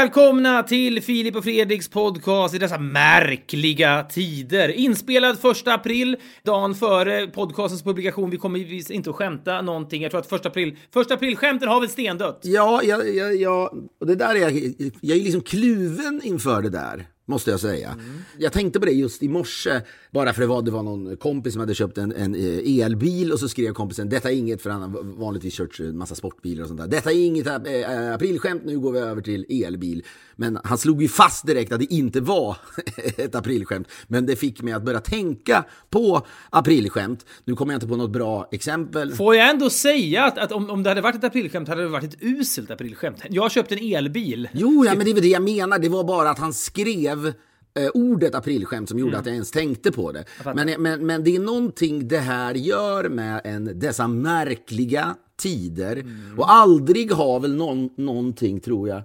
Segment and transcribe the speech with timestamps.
[0.00, 4.68] välkomna till Filip och Fredriks podcast i dessa märkliga tider.
[4.68, 8.30] Inspelad första april, dagen före podcastens publikation.
[8.30, 10.02] Vi kommer givetvis inte att skämta någonting.
[10.02, 12.40] Jag tror att första april, första april-skämten har väl stendött.
[12.42, 14.52] Ja, jag, jag, jag, och det där är jag,
[15.00, 17.06] jag är liksom kluven inför det där.
[17.28, 17.96] Måste jag säga.
[18.38, 21.52] Jag tänkte på det just i morse, bara för det var, det var någon kompis
[21.52, 24.70] som hade köpt en, en eh, elbil och så skrev kompisen, detta är inget, för
[24.70, 26.88] han har vanligtvis kört en massa sportbilar och sånt där.
[26.88, 30.04] Detta är inget äh, aprilskämt, nu går vi över till elbil.
[30.36, 32.56] Men han slog ju fast direkt att det inte var
[33.16, 33.88] ett aprilskämt.
[34.06, 37.26] Men det fick mig att börja tänka på aprilskämt.
[37.44, 39.12] Nu kommer jag inte på något bra exempel.
[39.12, 41.88] Får jag ändå säga att, att om, om det hade varit ett aprilskämt hade det
[41.88, 43.22] varit ett uselt aprilskämt.
[43.30, 44.48] Jag har köpt en elbil.
[44.52, 45.78] Jo, ja, men det är väl det jag menar.
[45.78, 49.20] Det var bara att han skrev eh, ordet aprilskämt som gjorde Mm.
[49.20, 50.24] att jag ens tänkte på det.
[50.54, 55.96] Men, men, men det är någonting det här gör med en, dessa märkliga tider.
[55.96, 56.38] Mm.
[56.38, 59.02] Och aldrig har väl någon, någonting, tror jag,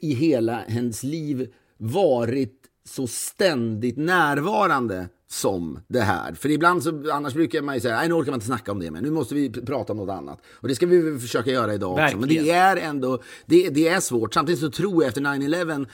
[0.00, 2.58] i hela hennes liv varit
[2.88, 6.34] så ständigt närvarande som det här.
[6.34, 8.78] För ibland så, annars brukar man ju säga, nej nu orkar man inte snacka om
[8.80, 10.40] det mer, nu måste vi prata om något annat.
[10.52, 12.16] Och det ska vi försöka göra idag också.
[12.16, 12.56] Men det Verkligen.
[12.56, 14.34] är ändå, det, det är svårt.
[14.34, 15.86] Samtidigt så tror jag efter 9-11,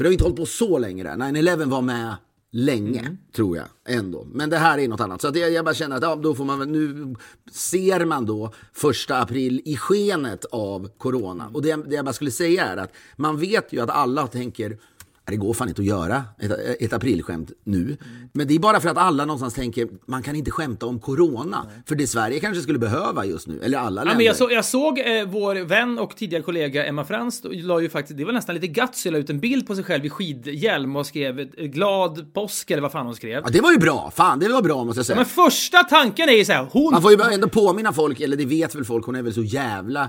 [0.00, 1.16] för det har inte hållit på så länge där.
[1.16, 2.16] 9-11 var med
[2.52, 4.26] länge, tror jag ändå.
[4.32, 5.20] Men det här är något annat.
[5.20, 7.16] Så att jag, jag bara känner att ja, då får man nu
[7.52, 11.50] ser man då första april i skenet av corona.
[11.54, 14.78] Och det, det jag bara skulle säga är att man vet ju att alla tänker
[15.30, 17.96] det går fan inte att göra ett, ett aprilskämt nu.
[18.32, 21.66] Men det är bara för att alla någonstans tänker man kan inte skämta om corona.
[21.86, 24.16] För det Sverige kanske skulle behöva just nu, eller alla Ja, länder.
[24.16, 27.88] men jag, så, jag såg eh, vår vän och tidigare kollega Emma Frans, la ju
[27.88, 30.96] faktiskt, det var nästan lite gutsy, la ut en bild på sig själv i skidhjälm
[30.96, 33.42] och skrev eh, glad påsk eller vad fan hon skrev.
[33.44, 34.12] Ja, det var ju bra.
[34.16, 35.16] Fan, det var bra måste jag säga.
[35.16, 36.92] Men första tanken är ju så här, hon...
[36.92, 39.42] Man får ju ändå påminna folk, eller det vet väl folk, hon är väl så
[39.42, 40.02] jävla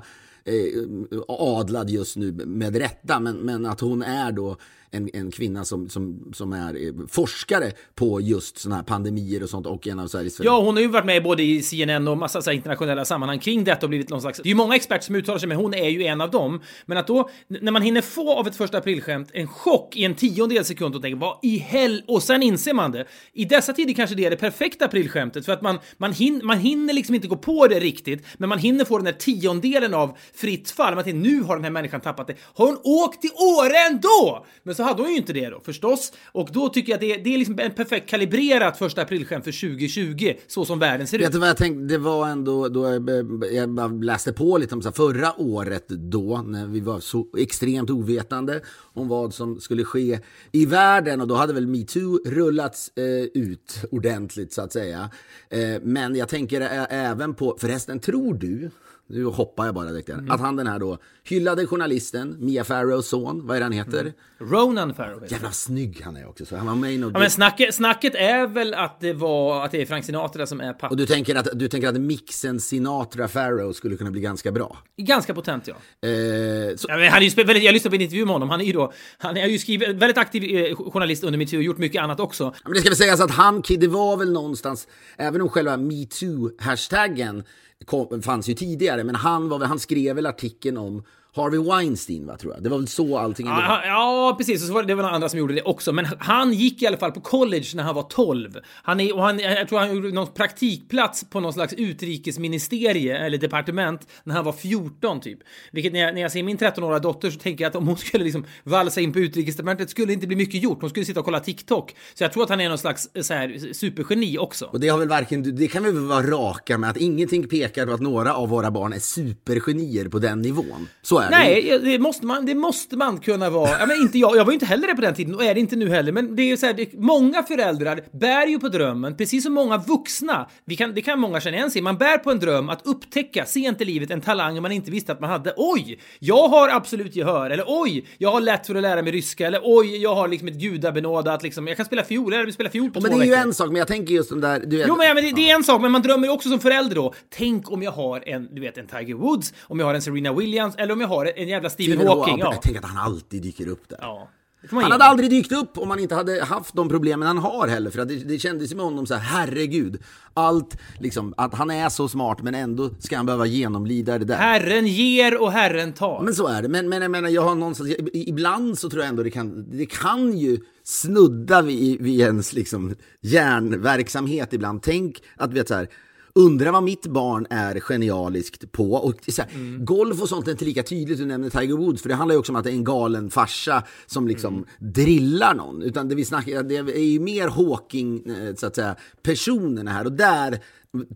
[0.45, 4.57] eh, adlad just nu med rätta, men, men att hon är då
[4.91, 9.49] en, en kvinna som, som, som är eh, forskare på just sådana här pandemier och
[9.49, 12.17] sånt och en av Sveriges Ja, hon har ju varit med både i CNN och
[12.17, 14.37] massa så här internationella sammanhang kring detta och blivit någon slags...
[14.37, 16.61] Det är ju många experter som uttalar sig, men hon är ju en av dem.
[16.85, 20.15] Men att då, när man hinner få av ett första aprilskämt en chock i en
[20.15, 22.03] tiondel sekund och tänker vad i hell...
[22.07, 23.05] Och sen inser man det.
[23.33, 26.59] I dessa tider kanske det är det perfekta aprilskämtet för att man, man, hin, man
[26.59, 30.17] hinner liksom inte gå på det riktigt, men man hinner få den där tiondelen av
[30.33, 30.95] fritt fall.
[30.95, 32.35] Man tänker nu har den här människan tappat det.
[32.41, 34.45] Har hon åkt till Åre ändå?
[34.63, 36.13] Men så hade hon ju inte det då förstås.
[36.31, 39.69] Och då tycker jag att det, det är liksom en perfekt kalibrerat första aprilskämt för
[39.69, 41.33] 2020, så som världen ser Vet ut.
[41.33, 41.81] du vad jag tänkte?
[41.93, 43.09] Det var ändå då jag,
[43.51, 47.27] jag bara läste på lite om så här, förra året då när vi var så
[47.37, 48.61] extremt ovetande
[48.93, 50.19] om vad som skulle ske
[50.51, 55.09] i världen och då hade väl metoo rullats eh, ut ordentligt så att säga.
[55.49, 58.71] Eh, men jag tänker ä- även på, förresten tror du
[59.11, 60.25] nu hoppar jag bara direkt där.
[60.29, 64.13] Att han den här då hyllade journalisten, Mia Farrows son, vad är det han heter?
[64.39, 65.23] Ronan Farrow.
[65.31, 66.45] Jävla snygg han är också.
[66.45, 67.13] Så han var med i något...
[67.13, 70.61] Ja, men snacket, snacket är väl att det var att det är Frank Sinatra som
[70.61, 70.87] är pappa.
[70.87, 74.77] Och du tänker, att, du tänker att mixen Sinatra Farrow skulle kunna bli ganska bra?
[74.97, 75.73] Ganska potent ja.
[76.09, 78.49] Eh, så, Ja, men han är ju väldigt, jag lyssnade på en intervju med honom.
[78.49, 81.63] Han är ju då, han är ju skrivit, väldigt aktiv eh, journalist under metoo och
[81.63, 82.43] gjort mycket annat också.
[82.43, 85.77] Ja, Men det ska väl sägas att han, det var väl någonstans, även om själva
[85.77, 87.43] metoo-hashtaggen
[87.85, 91.03] kom, fanns ju tidigare, men han, var han skrev väl artikeln om
[91.35, 92.63] Harvey Weinstein, va, tror jag.
[92.63, 94.61] Det var väl så allting Ja, ja, precis.
[94.61, 95.93] Och så var det, det var några andra som gjorde det också.
[95.93, 98.57] Men han gick i alla fall på college när han var 12.
[98.83, 103.37] Han är, och han, jag tror han gjorde någon praktikplats på någon slags utrikesministerie eller
[103.37, 105.39] departement när han var 14 typ.
[105.71, 107.97] Vilket när jag, när jag ser min 13-åriga dotter så tänker jag att om hon
[107.97, 110.81] skulle liksom valsa in på utrikesdepartementet skulle det inte bli mycket gjort.
[110.81, 111.95] Hon skulle sitta och kolla TikTok.
[112.13, 114.65] Så jag tror att han är någon slags eh, så här, supergeni också.
[114.65, 117.85] Och det har väl varken, det kan vi väl vara raka med att ingenting pekar
[117.85, 120.87] på att några av våra barn är supergenier på den nivån.
[121.01, 121.37] Så är det.
[121.37, 123.69] Nej, det måste man, det måste man kunna vara.
[123.79, 125.53] Ja, men inte jag, jag var ju inte heller det på den tiden och är
[125.53, 126.11] det inte nu heller.
[126.11, 129.53] Men det är ju så här, det, många föräldrar bär ju på drömmen, precis som
[129.53, 130.49] många vuxna.
[130.65, 133.45] Vi kan, det kan många känna igen sig Man bär på en dröm att upptäcka
[133.45, 135.53] sent i livet en talang man inte visste att man hade.
[135.57, 137.49] Oj, jag har absolut gehör.
[137.49, 139.47] Eller oj, jag har lätt för att lära mig ryska.
[139.47, 141.67] Eller oj, jag har liksom ett gudabenådat liksom.
[141.67, 143.47] Jag kan spela fiol, jag spela fiol på Men två det är ju veckor.
[143.47, 144.59] en sak, men jag tänker just den där...
[144.59, 146.33] Du vet, Jo, men, ja, men det, det är en sak, men man drömmer ju
[146.33, 147.13] också som förälder då.
[147.29, 150.33] Tänk om jag har en, du vet, en Tiger Woods, om jag har en Serena
[150.33, 152.39] Williams, eller om jag har en jävla Stephen, Stephen Hawking.
[152.39, 152.53] Ja.
[152.53, 153.97] Jag tänker att han alltid dyker upp där.
[154.01, 154.27] ja.
[154.69, 157.89] Han hade aldrig dykt upp om han inte hade haft de problemen han har heller.
[157.89, 160.01] För att det, det kändes med honom så här, herregud.
[160.33, 164.35] Allt, liksom, att han är så smart men ändå ska han behöva genomlida det där.
[164.35, 166.21] Herren ger och Herren tar.
[166.21, 166.67] Men så är det.
[166.67, 169.85] Men, men jag menar, jag har någonstans, ibland så tror jag ändå det kan, det
[169.85, 174.81] kan ju snudda vid, vid ens liksom hjärnverksamhet ibland.
[174.83, 175.87] Tänk att, vet så här,
[176.35, 178.91] undra vad mitt barn är genialiskt på.
[178.93, 179.85] Och så här, Mm.
[179.85, 182.39] Golf och sånt är inte lika tydligt, du nämner Tiger Woods, för det handlar ju
[182.39, 184.65] också om att det är en galen farsa som liksom Mm.
[184.79, 185.81] drillar någon.
[185.81, 190.05] Utan det vi snackar, det är ju mer Hawking, eh, så att säga, personerna här.
[190.05, 190.59] Och där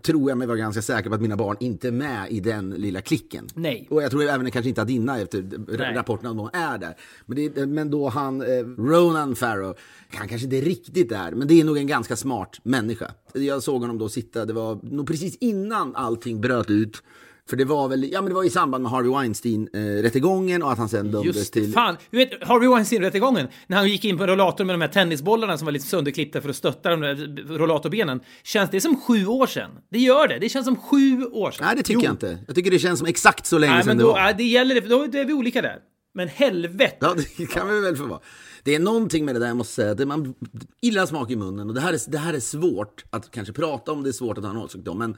[0.02, 2.70] tror jag mig vara ganska säker på att mina barn inte är med i den
[2.70, 3.48] lilla klicken.
[3.54, 3.88] Nej.
[3.90, 5.42] Och jag tror även kanske inte att dina efter
[5.78, 5.96] Nej.
[5.96, 6.96] rapporterna om de är där.
[7.26, 9.78] Men, det, men då han, eh, Ronan Farrow,
[10.10, 13.12] han kanske inte riktigt är, men det är nog en ganska smart människa.
[13.34, 17.04] Jag såg honom då sitta, det var nog precis innan allting bröt ut.
[17.50, 20.78] För det var väl, ja men det var i samband med Harvey Weinstein-rättegången och att
[20.78, 21.74] han sen dömdes Just det, till...
[21.74, 21.98] fan.
[22.10, 25.58] Du vet, Harvey Weinstein-rättegången, när han gick in på en rollator med de här tennisbollarna
[25.58, 27.16] som var lite sönderklippta för att stötta de där
[27.58, 28.20] rollatorbenen.
[28.44, 29.72] Känns det som sju år sedan?
[29.92, 30.40] Det gör det.
[30.40, 31.66] Det känns som sju år sedan.
[31.68, 32.06] Nej det tycker Jo.
[32.06, 32.38] jag inte.
[32.48, 34.22] Jag tycker det känns som exakt så länge Nej, sedan men det då, var.
[34.22, 35.80] nej, det gäller, då är vi olika där.
[36.14, 36.98] Men helvete.
[37.00, 38.20] Ja, det kan vi väl få vara.
[38.64, 40.34] Det är någonting med det där jag måste säga, att man
[40.82, 43.92] illa smak i munnen och det här, är, det här är svårt att kanske prata
[43.92, 45.18] om, det är svårt att ha en åsikt om, men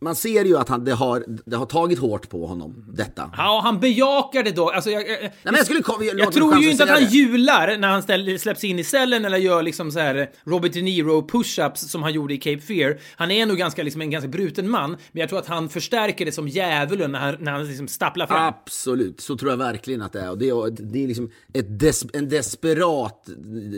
[0.00, 3.30] man ser ju att han, det, har, det har tagit hårt på honom, detta.
[3.36, 4.70] Ja, han bejakar det då.
[4.70, 7.00] Alltså, jag, jag, Nej, men jag skulle mig jag tror ju att inte att säga
[7.00, 7.16] han det.
[7.16, 10.82] jular när han ställ, släpps in i cellen eller gör liksom så här Robert De
[10.82, 12.98] Niro push-ups som han gjorde i Cape Fear.
[13.16, 16.24] Han är nog ganska, liksom, en ganska bruten man, men jag tror att han förstärker
[16.24, 18.54] det som djävulen när han, när han liksom stapplar fram.
[18.54, 20.30] Absolut, så tror jag verkligen att det är.
[20.30, 23.28] Och det är, det är liksom des, en desperat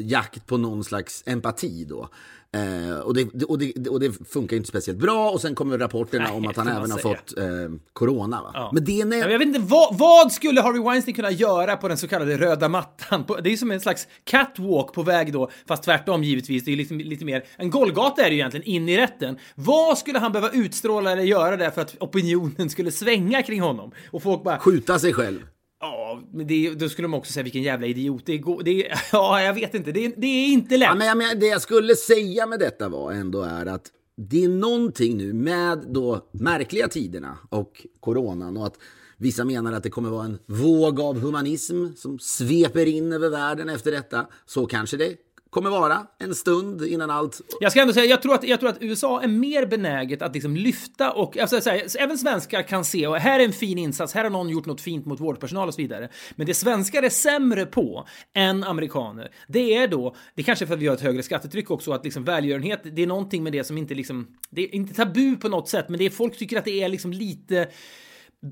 [0.04, 2.08] jakt på någon slags empati då.
[2.54, 6.24] Eh, och, det, och, det, och det funkar inte speciellt bra och sen kommer rapporterna
[6.24, 7.44] Nej, om att han även har fått eh,
[7.92, 8.40] corona.
[8.54, 8.70] Ja.
[8.74, 11.76] Men det är nä- Ja, Jag vet inte, vad, vad skulle Harvey Weinstein kunna göra
[11.76, 13.24] på den så kallade röda mattan?
[13.24, 16.64] På, det är som en slags catwalk på väg då, fast tvärtom givetvis.
[16.64, 19.38] Det är liksom lite mer, en Golgata är det ju egentligen, in i rätten.
[19.54, 23.92] Vad skulle han behöva utstråla eller göra där för att opinionen skulle svänga kring honom?
[24.10, 25.46] Och folk bara, skjuta sig själv
[25.80, 28.22] ja, men det, då skulle de också säga vilken jävla idiot.
[28.26, 30.88] Det går, det, är- ja, jag vet inte, det, det är inte lätt.
[30.88, 34.48] Ja, men, men, det jag skulle säga med detta var ändå är att det är
[34.48, 38.74] någonting nu med då märkliga tiderna och coronan och att
[39.18, 43.68] vissa menar att det kommer vara en våg av humanism som sveper in över världen
[43.68, 44.26] efter detta.
[44.46, 45.16] Så kanske det
[45.56, 47.40] kommer vara en stund innan allt...
[47.60, 50.34] Jag ska ändå säga, jag tror att, jag tror att USA är mer benäget att
[50.34, 53.78] liksom lyfta och, alltså, så här, även svenskar kan se, och här är en fin
[53.78, 56.08] insats, här har någon gjort något fint mot vårdpersonal och så vidare.
[56.34, 60.74] Men det svenskar är sämre på än amerikaner, det är då, det kanske är för
[60.74, 63.64] att vi har ett högre skattetryck också, att liksom välgörenhet, det är någonting med det
[63.64, 66.58] som inte liksom, det är inte tabu på något sätt, men det är, folk tycker
[66.58, 67.68] att det är liksom lite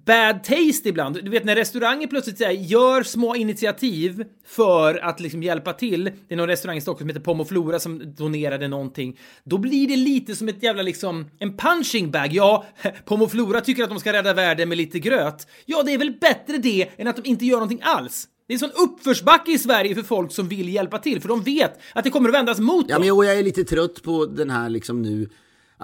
[0.07, 1.25] bad taste ibland.
[1.25, 6.05] Du vet när restauranger plötsligt här, gör små initiativ för att liksom hjälpa till.
[6.05, 9.19] Det är någon restaurang i Stockholm som heter Pomoflora som donerade någonting.
[9.45, 12.29] Då blir det lite som ett jävla liksom en punching bag.
[12.33, 12.65] Ja,
[13.05, 15.47] Pomoflora tycker att de ska rädda världen med lite gröt.
[15.67, 18.29] Ja, det är väl bättre det än att de inte gör någonting alls.
[18.47, 21.43] Det är en sån uppförsbacke i Sverige för folk som vill hjälpa till, för de
[21.43, 23.07] vet att det kommer att vändas mot Ja, dem.
[23.07, 25.29] men och jag är lite trött på den här liksom nu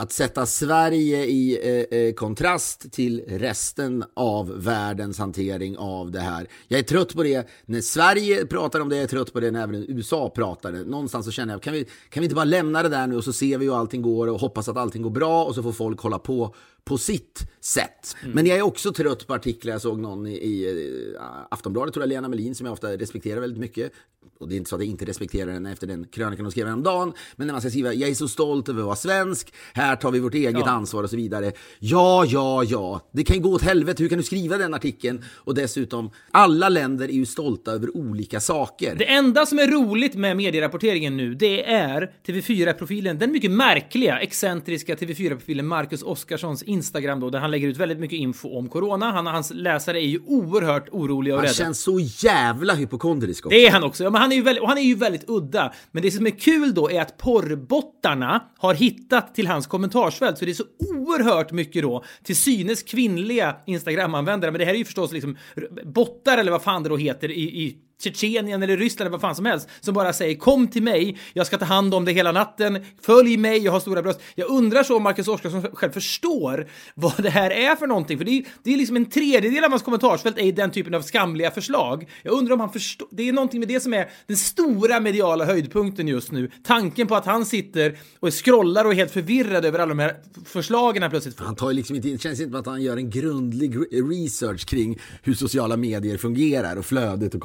[0.00, 1.58] att sätta Sverige i
[1.90, 6.48] eh, eh, kontrast till resten av världens hantering av det här.
[6.68, 9.50] Jag är trött på det när Sverige pratar om det, jag är trött på det
[9.50, 10.84] när även USA pratar det.
[10.84, 13.24] Någonstans så känner jag, kan vi, kan vi inte bara lämna det där nu och
[13.24, 15.72] så ser vi hur allting går och hoppas att allting går bra och så får
[15.72, 16.54] folk hålla på
[16.84, 18.16] på sitt sätt.
[18.34, 22.02] Men jag är också trött på artiklar, jag såg någon i, i eh, Aftonbladet, tror
[22.02, 23.92] jag, Lena Melin, som jag ofta respekterar väldigt mycket.
[24.38, 26.66] Och det är inte så att jag inte respekterar henne efter den krönikan hon skrev
[26.66, 27.12] häromdagen.
[27.36, 30.10] Men när man ska skriva, jag är så stolt över att vara svensk, här tar
[30.10, 30.70] vi vårt eget Ja.
[30.70, 31.52] ansvar och så vidare.
[31.78, 35.24] Ja, ja, ja, det kan ju gå åt helvete, hur kan du skriva den artikeln?
[35.36, 38.94] Och dessutom, alla länder är ju stolta över olika saker.
[38.94, 44.94] Det enda som är roligt med medierapporteringen nu, det är TV4-profilen, den mycket märkliga, excentriska
[44.94, 49.12] TV4-profilen Marcus Oskarssons Instagram då, där han lägger ut väldigt mycket info om corona.
[49.12, 51.54] Han och hans läsare är ju oerhört oroliga och Han rädda.
[51.54, 53.58] känns så jävla hypokondrisk också.
[53.58, 54.04] Det är han också.
[54.04, 55.72] Ja, men han är ju väldigt, och han är ju väldigt udda.
[55.92, 60.44] Men det som är kul då är att porrbottarna har hittat till hans kommentarsfält, så
[60.44, 64.50] det är så oerhört mycket då till synes kvinnliga Instagram-användare.
[64.50, 65.36] Men det här är ju förstås liksom
[65.84, 69.34] bottar eller vad fan det då heter i, i Tjetjenien eller Ryssland eller vad fan
[69.34, 72.32] som helst som bara säger kom till mig, jag ska ta hand om det hela
[72.32, 74.20] natten, följ mig, jag har stora bröst.
[74.34, 78.24] Jag undrar så om Marcus Oskarsson själv förstår vad det här är för någonting, för
[78.24, 81.50] det är, det är liksom en tredjedel av hans kommentarsfält är den typen av skamliga
[81.50, 82.08] förslag.
[82.22, 85.44] Jag undrar om han förstår, det är någonting med det som är den stora mediala
[85.44, 86.50] höjdpunkten just nu.
[86.64, 90.16] Tanken på att han sitter och scrollar och är helt förvirrad över alla de här
[90.44, 91.44] förslagen han plötsligt får.
[91.44, 94.66] Han tar ju liksom inte, det känns inte som att han gör en grundlig research
[94.66, 97.40] kring hur sociala medier fungerar och flödet och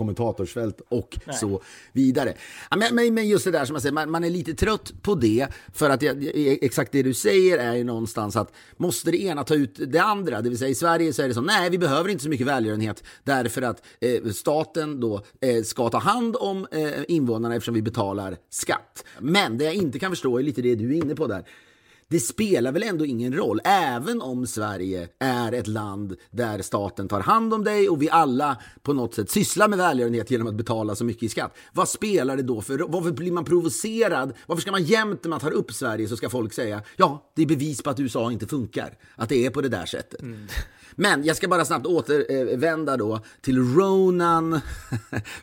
[0.46, 1.36] kommentatorsfält och Nej.
[1.36, 1.62] så
[1.94, 2.34] vidare.
[2.78, 5.16] Men, men, men, just det där som jag säger, man, man, är lite trött på
[5.16, 9.44] det för att jag, exakt det du säger är ju någonstans att måste det ena
[9.44, 11.78] ta ut det andra, det vill säga i Sverige så är det så, nej vi
[11.78, 16.68] behöver inte så mycket välgörenhet därför att eh, staten då eh, ska ta hand om
[16.72, 19.04] eh, invånarna eftersom vi betalar skatt.
[19.20, 21.46] Men det jag inte kan förstå är lite det du är inne på där
[22.10, 27.20] det spelar väl ändå ingen roll, även om Sverige är ett land där staten tar
[27.20, 30.96] hand om dig och vi alla på något sätt sysslar med välgörenhet genom att betala
[30.96, 31.58] så mycket i skatt.
[31.74, 34.34] Vad spelar det då för Varför blir man provocerad?
[34.48, 37.42] Varför ska man jämt när man tar upp Sverige så ska folk säga ja, det
[37.42, 40.22] är bevis på att USA inte funkar, att det är på det där sättet.
[40.22, 40.48] Mm.
[40.96, 44.60] Men jag ska bara snabbt återvända då till Ronan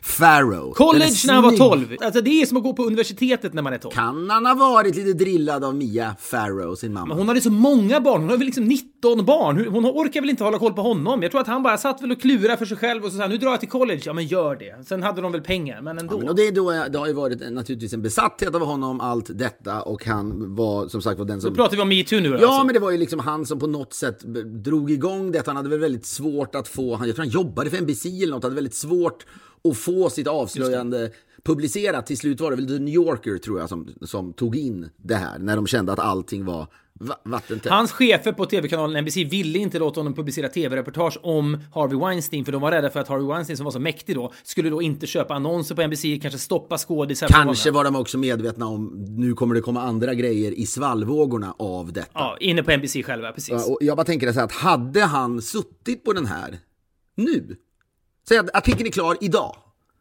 [0.01, 0.73] Farrow.
[0.73, 1.97] College när han var 12.
[2.01, 3.93] Alltså det är som att gå på universitetet när man är 12.
[3.93, 7.05] Kan han ha varit lite drillad av Mia Farrow, sin mamma?
[7.07, 8.21] Men hon hade så många barn.
[8.21, 8.65] Hon har väl liksom
[9.03, 9.67] 19 barn.
[9.67, 11.21] Hon orkar väl inte hålla koll på honom.
[11.21, 13.27] Jag tror att han bara satt väl och klurade för sig själv och så sa
[13.27, 14.01] nu drar jag till college.
[14.05, 14.87] Ja, men gör det.
[14.87, 16.13] Sen hade de väl pengar, men ändå.
[16.13, 19.01] Ja, men och det, är då, det har ju varit naturligtvis en besatthet av honom,
[19.01, 21.51] allt detta och han var som sagt var den som...
[21.51, 22.35] Så pratar vi om metoo nu då?
[22.35, 22.65] Ja, alltså.
[22.65, 24.19] men det var ju liksom han som på något sätt
[24.63, 25.47] drog igång det.
[25.47, 28.43] Han hade väl väldigt svårt att få, jag tror han jobbade för NBC eller något,
[28.43, 29.25] hade väldigt svårt
[29.69, 31.11] att få sitt avslöjande
[31.43, 32.05] publicerat.
[32.05, 35.15] Till slut var det väl The New Yorker tror jag som, som tog in det
[35.15, 36.67] här när de kände att allting var
[37.23, 37.71] vattentätt.
[37.71, 42.51] Hans chefer på tv-kanalen NBC ville inte låta honom publicera tv-reportage om Harvey Weinstein för
[42.51, 45.07] de var rädda för att Harvey Weinstein som var så mäktig då skulle då inte
[45.07, 47.27] köpa annonser på NBC, kanske stoppa skådisar.
[47.27, 51.93] Kanske var de också medvetna om nu kommer det komma andra grejer i svallvågorna av
[51.93, 52.09] detta.
[52.13, 53.67] Ja, inne på NBC själva, precis.
[53.67, 56.59] och jag bara tänker så här att hade han suttit på den här
[57.15, 57.55] nu,
[58.27, 59.55] säg att artikeln är klar idag.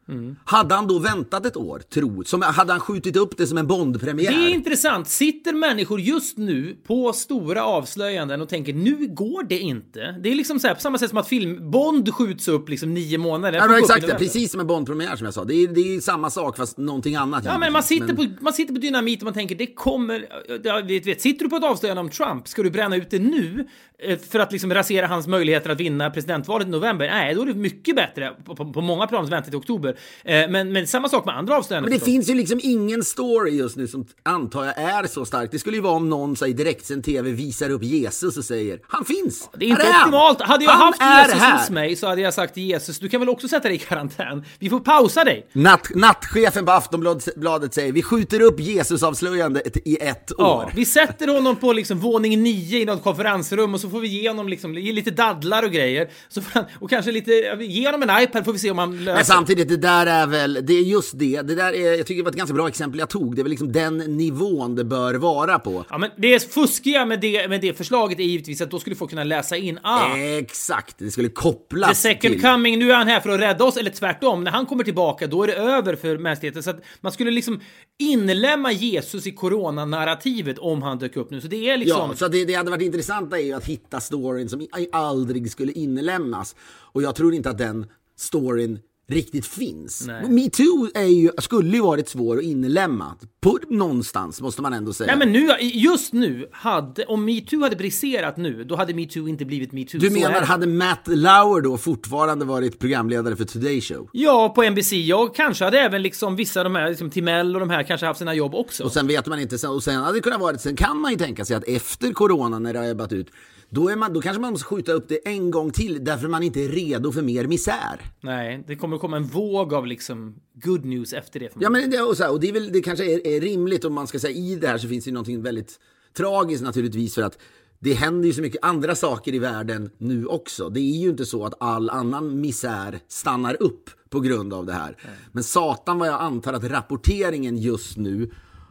[0.08, 0.36] Mm.
[0.44, 3.66] Hade han då väntat ett år, tro, som, hade han skjutit upp det som en
[3.66, 4.30] Bondpremiär?
[4.30, 5.08] Det är intressant.
[5.08, 10.16] Sitter människor just nu på stora avslöjanden och tänker nu går det inte?
[10.22, 12.94] Det är liksom så här, på samma sätt som att film Bond skjuts upp liksom
[12.94, 13.58] nio månader.
[13.58, 15.44] Ja, exakt, det, precis som en Bondpremiär som jag sa.
[15.44, 17.44] Det är, det är samma sak fast någonting annat.
[17.44, 18.16] Ja, men man sitter, men...
[18.16, 20.26] På, man sitter på dynamit och man tänker det kommer...
[20.64, 23.18] Jag vet, vet, sitter du på ett avslöjande om Trump, ska du bränna ut det
[23.18, 23.68] nu
[23.98, 27.08] eh, för att liksom rasera hans möjligheter att vinna presidentvalet i november?
[27.08, 29.91] Nej, då är det mycket bättre på, på, på många plan att vänta till oktober.
[30.24, 31.90] Eh, men, men samma sak med andra avslöjanden.
[31.90, 35.50] Men det finns ju liksom ingen story just nu som antar jag är så stark.
[35.50, 39.04] Det skulle ju vara om någon i direktsänd tv visar upp Jesus och säger han
[39.04, 39.50] finns.
[39.56, 40.40] Det är inte är optimalt.
[40.40, 41.58] Hade jag haft Jesus här.
[41.58, 43.78] hos mig så hade jag sagt till Jesus, du kan väl också sätta dig i
[43.78, 44.44] karantän?
[44.58, 45.46] Vi får pausa dig.
[45.52, 50.38] Natt, nattchefen på Aftonbladet säger vi skjuter upp Jesus-avslöjandet i ett år.
[50.38, 54.08] Ja, vi sätter honom på liksom våning nio i något konferensrum och så får vi
[54.08, 56.08] ge honom liksom, lite dadlar och grejer.
[56.28, 59.14] Så han, och kanske lite, ge honom en iPad får vi se om han löser.
[59.14, 61.42] Men samtidigt, det där är väl, det är just det.
[61.42, 63.36] Det där är, jag tycker det var ett ganska bra exempel jag tog.
[63.36, 65.84] Det är väl liksom den nivån det bör vara på.
[65.90, 69.10] Ja, men det fuskiga med det, med det förslaget är givetvis att då skulle folk
[69.10, 69.78] kunna läsa in.
[69.82, 72.42] Ah, Exakt, det skulle kopplas The second till.
[72.42, 73.76] coming, nu är han här för att rädda oss.
[73.76, 76.62] Eller tvärtom, när han kommer tillbaka då är det över för mänskligheten.
[76.62, 77.60] Så att man skulle liksom
[77.98, 81.40] inlämna Jesus i coronanarrativet om han dök upp nu.
[81.40, 82.10] Så det är liksom...
[82.10, 85.72] Ja, så det, det hade varit intressant är ju att hitta storyn som aldrig skulle
[85.72, 86.56] inlämnas.
[86.92, 87.86] Och jag tror inte att den
[88.16, 88.78] storyn
[89.12, 90.08] riktigt finns.
[90.28, 93.16] Metoo är ju, skulle ju varit svår att inlämna.
[93.40, 95.16] På, någonstans måste man ändå säga.
[95.16, 99.44] Nej men nu, just nu, hade, om metoo hade briserat nu, då hade metoo inte
[99.44, 100.00] blivit metoo.
[100.00, 104.08] Du menar, hade Matt Lauer då fortfarande varit programledare för Today Show?
[104.12, 104.92] Ja, på NBC.
[104.92, 108.06] Jag kanske hade även liksom vissa av de här, liksom Timell och de här kanske
[108.06, 108.84] haft sina jobb också.
[108.84, 111.18] Och sen vet man inte, och sen hade det kunnat vara, sen kan man ju
[111.18, 113.26] tänka sig att efter corona när det har ebbat ut,
[113.74, 116.42] då, är man, då kanske man måste skjuta upp det en gång till därför man
[116.42, 118.00] inte är redo för mer misär.
[118.20, 121.52] Nej, det kommer komma en våg av liksom good news efter det.
[121.58, 123.84] Ja, men det, och, så här, och det, är väl, det kanske är, är, rimligt
[123.84, 125.80] om man ska säga i det här så finns det någonting väldigt
[126.16, 127.38] tragiskt naturligtvis för att
[127.78, 130.68] det händer ju så mycket andra saker i världen nu också.
[130.68, 134.72] Det är ju inte så att all annan misär stannar upp på grund av det
[134.72, 134.96] här.
[135.04, 135.14] Nej.
[135.32, 138.30] Men satan vad jag antar att rapporteringen just nu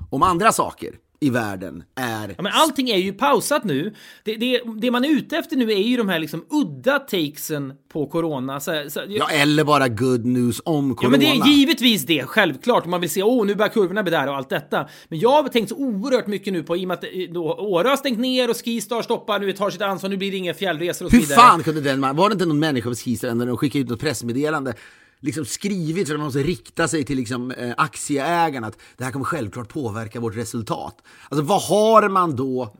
[0.10, 2.28] om andra saker i världen är...
[2.38, 3.94] Ja, men allting är ju pausat nu.
[4.24, 7.74] Det, det, det man är ute efter nu är ju de här liksom udda takesen
[7.94, 8.60] på corona.
[8.60, 11.12] Så, så, Ja, eller bara good news om Ja, corona.
[11.12, 12.86] men det är givetvis det, självklart.
[12.86, 14.88] Man vill se, åh, nu börjar kurvorna bli där och allt detta.
[15.10, 17.54] Men jag har tänkt så oerhört mycket nu på, i och med att eh, då,
[17.54, 20.54] Åre har stängt ner och Skistar stoppar, nu tar sitt ansvar, nu blir det inga
[20.54, 21.40] fjällresor och så Hur vidare.
[21.40, 23.90] fan kunde den man, var det inte någon människa på Skistar när de skickade ut
[23.90, 24.74] något pressmeddelande
[25.22, 29.12] liksom skrivit för att man måste rikta sig till liksom, eh, aktieägarna att det här
[29.12, 30.98] kommer självklart påverka vårt resultat.
[31.30, 32.76] Alltså vad har man då?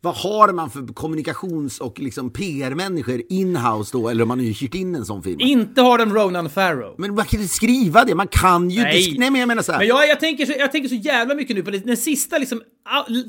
[0.00, 4.08] Vad har man för kommunikations och liksom PR-människor in-house då?
[4.08, 5.40] Eller om man nu hyrt in en sån firma?
[5.40, 6.94] Inte har de Ronan Farrow.
[6.98, 9.08] Men man kan inte skriva det, man kan ju Nej.
[9.08, 9.20] inte...
[9.20, 9.78] Nej men jag menar så här.
[9.78, 11.78] Men jag, jag, tänker så, jag tänker så jävla mycket nu på det.
[11.78, 12.62] Den sista liksom,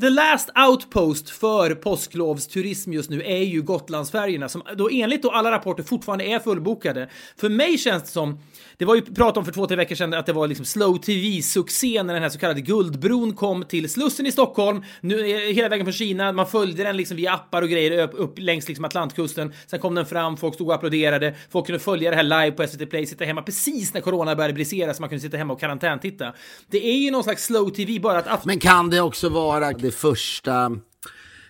[0.01, 5.51] the last outpost för påsklovsturism just nu är ju Gotlandsfärjorna som då enligt då alla
[5.51, 7.09] rapporter fortfarande är fullbokade.
[7.37, 8.39] För mig känns det som,
[8.77, 10.97] det var ju prat om för två, tre veckor sedan att det var liksom slow
[10.97, 14.83] tv-succé när den här så kallade Guldbron kom till Slussen i Stockholm.
[15.01, 18.39] Nu hela vägen från Kina, man följde den liksom via appar och grejer upp, upp
[18.39, 19.53] längs liksom Atlantkusten.
[19.67, 22.67] Sen kom den fram, folk stod och applåderade, folk kunde följa det här live på
[22.67, 25.59] SVT Play, sitta hemma precis när corona började brisera så man kunde sitta hemma och
[25.59, 26.33] karantäntitta.
[26.67, 29.44] Det är ju någon slags slow tv, bara att Men kan det också vara
[29.79, 30.77] det första,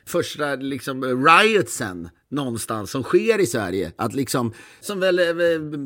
[0.06, 3.92] första liksom riotsen någonstans som sker i Sverige?
[3.96, 5.26] Att liksom, som väl eh,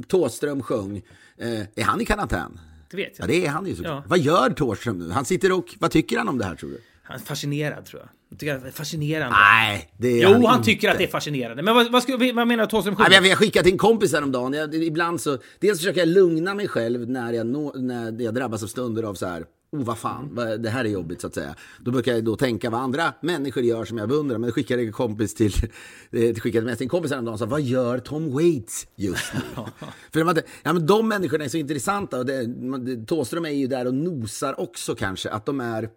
[0.08, 0.98] Thåström sjöng,
[1.38, 2.60] eh, är han i karantän?
[2.92, 3.28] det vet Ja, jag.
[3.28, 4.04] det är han ju såklart.
[4.04, 4.10] Ja.
[4.10, 5.10] Vad gör Thåström nu?
[5.10, 6.82] Han sitter och, vad tycker han om det här tror du?
[7.04, 8.10] Han är fascinerad tror jag.
[8.30, 9.36] jag tycker att det är fascinerande.
[9.38, 10.66] Nej, det är jo, han, inte.
[10.66, 11.64] tycker att det är fascinerande.
[11.64, 13.22] Men vad, vad, skulle, vad menar Thåström Nej, men sjunger?
[13.22, 14.54] jag, jag skickade till en kompis häromdagen.
[14.54, 18.64] Jag, ibland så, dels försöker jag lugna mig själv när jag, nå, när jag drabbas
[18.64, 21.34] av stunder av så här, oh vad fan, vad, det här är jobbigt så att
[21.34, 21.56] säga.
[21.80, 24.38] Då brukar jag då tänka vad andra människor gör som jag beundrar.
[24.38, 25.54] Men då skickade jag en kompis till,
[26.12, 29.40] eh, skickade med en kompis häromdagen och sa, vad gör Tom Waits just nu?
[30.14, 32.20] För de, ja, men de människorna är så intressanta.
[32.20, 35.90] Och det, Thåström är ju där och nosar också kanske, att de är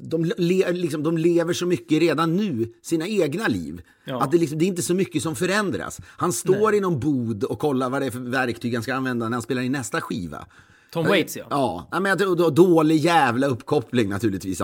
[0.00, 3.82] de, le, liksom, de lever så mycket redan nu, sina egna liv.
[4.04, 4.22] Ja.
[4.22, 6.00] Att det, liksom, det är inte så mycket som förändras.
[6.06, 9.28] Han står i någon bod och kollar vad det är för verktyg han ska använda
[9.28, 10.46] när han spelar in nästa skiva.
[10.92, 11.46] Tom Waits ja.
[11.50, 14.60] Ja, men jag- då, dålig jävla uppkoppling naturligtvis.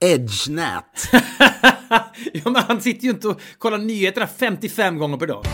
[0.00, 0.84] Edge-nät.
[2.32, 5.44] ja, men han sitter ju inte och kollar nyheterna 55 gånger per dag.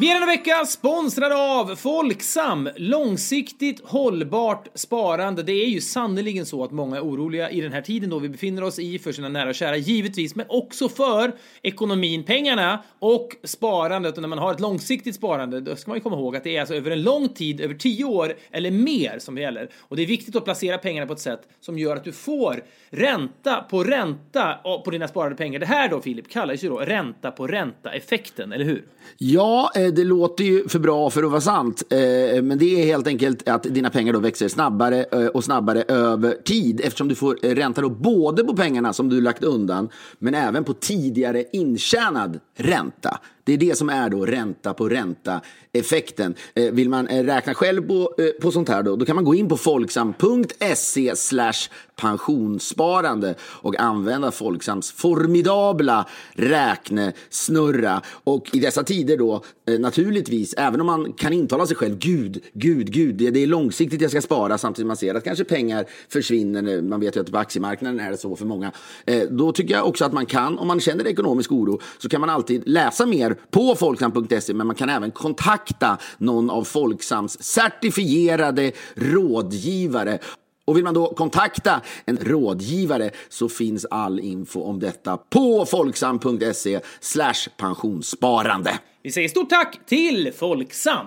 [0.00, 2.68] Vi är denna vecka sponsrade av Folksam.
[2.76, 5.42] Långsiktigt hållbart sparande.
[5.42, 8.28] Det är ju sannerligen så att många är oroliga i den här tiden då vi
[8.28, 13.36] befinner oss i för sina nära och kära, givetvis, men också för ekonomin, pengarna och
[13.44, 14.16] sparandet.
[14.16, 16.56] Och när man har ett långsiktigt sparande, då ska man ju komma ihåg att det
[16.56, 19.70] är alltså över en lång tid, över tio år eller mer som det gäller.
[19.78, 22.62] Och det är viktigt att placera pengarna på ett sätt som gör att du får
[22.90, 25.58] ränta på ränta på dina sparade pengar.
[25.58, 28.84] Det här då, Filip, kallas ju då ränta på ränta-effekten, eller hur?
[29.16, 31.82] Ja, eh, det låter ju för bra för att vara sant.
[31.90, 35.82] Eh, men det är helt enkelt att dina pengar då växer snabbare eh, och snabbare
[35.82, 36.80] över tid.
[36.84, 40.72] Eftersom du får ränta då både på pengarna som du lagt undan, men även på
[40.72, 43.20] tidigare intjänad ränta.
[43.48, 46.34] Det är det som är då ränta på ränta-effekten.
[46.54, 49.24] Eh, vill man eh, räkna själv på, eh, på sånt här då, då kan man
[49.24, 58.02] gå in på folksam.se slash pensionssparande och använda Folksams formidabla räknesnurra.
[58.24, 59.42] Och i dessa tider då,
[59.78, 64.10] naturligtvis, även om man kan intala sig själv, gud, gud, gud, det, är långsiktigt jag
[64.10, 66.82] ska spara samtidigt som man ser att kanske pengar försvinner.
[66.82, 68.72] Man vet ju att på aktiemarknaden är det så för många.
[69.30, 72.30] Då tycker jag också att man kan, om man känner ekonomisk oro, så kan man
[72.30, 80.18] alltid läsa mer på folksam.se, men man kan även kontakta någon av Folksams certifierade rådgivare.
[80.64, 86.80] Och vill man då kontakta en rådgivare så finns all info om detta på folksam.se
[87.00, 88.78] slash pensionssparande.
[89.02, 91.06] Vi säger stort tack till Folksam!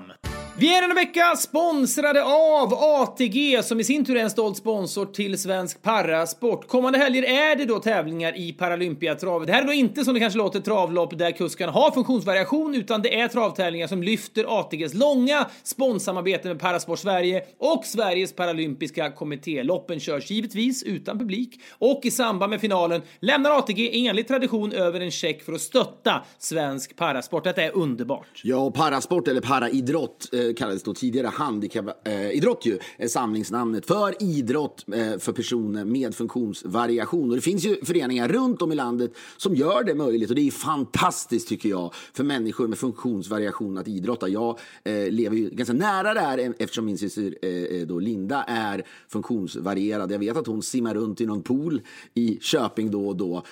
[0.61, 5.05] Vi är denna vecka sponsrade av ATG som i sin tur är en stolt sponsor
[5.05, 6.67] till svensk parasport.
[6.67, 9.47] Kommande helger är det då tävlingar i Paralympiatravet.
[9.47, 13.01] Det här är då inte som det kanske låter travlopp där kuskarna har funktionsvariation utan
[13.01, 19.63] det är travtävlingar som lyfter ATGs långa sponssamarbete med Parasport Sverige och Sveriges Paralympiska kommitté.
[19.63, 24.99] Loppen körs givetvis utan publik och i samband med finalen lämnar ATG enligt tradition över
[24.99, 27.43] en check för att stötta svensk parasport.
[27.43, 28.41] Detta är underbart.
[28.43, 34.85] Ja, parasport eller paraidrott eh, kallades då tidigare handikappidrott eh, ju, är samlingsnamnet för idrott
[34.93, 37.29] eh, för personer med funktionsvariation.
[37.29, 40.47] Och det finns ju föreningar runt om i landet som gör det möjligt och det
[40.47, 44.29] är fantastiskt tycker jag för människor med funktionsvariation att idrotta.
[44.29, 48.43] Jag eh, lever ju ganska nära det här eftersom min syster eh, eh, då Linda
[48.43, 50.11] är funktionsvarierad.
[50.11, 51.81] Jag vet att hon simmar runt i någon pool
[52.13, 53.43] i Köping då och då.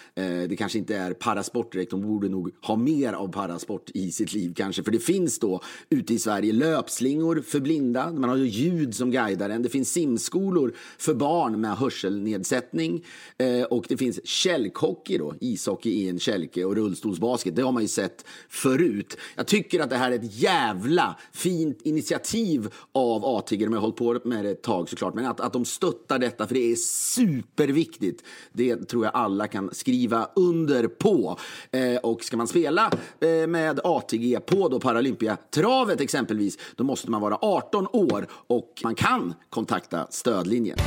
[0.49, 4.33] Det kanske inte är parasport direkt, hon borde nog ha mer av parasport i sitt
[4.33, 4.83] liv kanske.
[4.83, 9.11] För det finns då ute i Sverige löpslingor för blinda, man har ju ljud som
[9.11, 9.61] guidar en.
[9.61, 13.05] Det finns simskolor för barn med hörselnedsättning
[13.37, 17.55] eh, och det finns kälkhockey, då, ishockey i en kälke och rullstolsbasket.
[17.55, 19.17] Det har man ju sett förut.
[19.35, 23.65] Jag tycker att det här är ett jävla fint initiativ av ATG.
[23.65, 26.47] De har hållit på med det ett tag såklart, men att, att de stöttar detta
[26.47, 26.75] för det är
[27.15, 28.23] superviktigt.
[28.53, 31.39] Det tror jag alla kan skriva under på.
[31.71, 37.21] Eh, och ska man spela eh, med ATG på då Paralympiatravet exempelvis, då måste man
[37.21, 40.77] vara 18 år och man kan kontakta stödlinjen.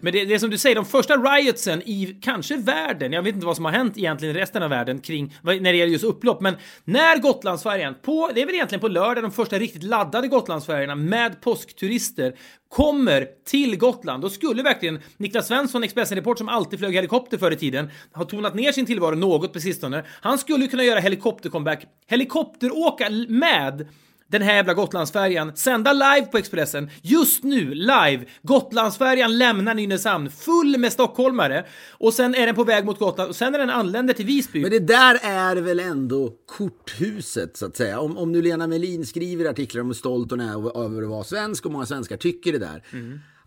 [0.00, 3.34] Men det, det är som du säger, de första riotsen i kanske världen, jag vet
[3.34, 6.04] inte vad som har hänt egentligen i resten av världen kring när det gäller just
[6.04, 10.28] upplopp, men när Gotlandsfärjan, på, det är väl egentligen på lördag, de första riktigt laddade
[10.28, 12.34] Gotlandsfärjorna med påskturister
[12.68, 17.56] kommer till Gotland, då skulle verkligen Niklas Svensson, Expressen-reporter som alltid flög helikopter förr i
[17.56, 20.04] tiden, ha tonat ner sin tillvaro något på sistone.
[20.20, 23.88] Han skulle ju kunna göra helikopter-comeback, helikopteråka med
[24.28, 26.90] den här jävla Gotlandsfärjan sända live på Expressen.
[27.02, 28.24] Just nu, live!
[28.42, 33.36] Gotlandsfärjan lämnar Nynäshamn full med stockholmare och sen är den på väg mot Gotland och
[33.36, 34.60] sen när den anländer till Visby.
[34.62, 38.00] Men det där är väl ändå korthuset, så att säga.
[38.00, 41.24] Om, om nu Lena Melin skriver artiklar om hur stolt hon är över att vara
[41.24, 42.82] svensk och många svenskar tycker det där.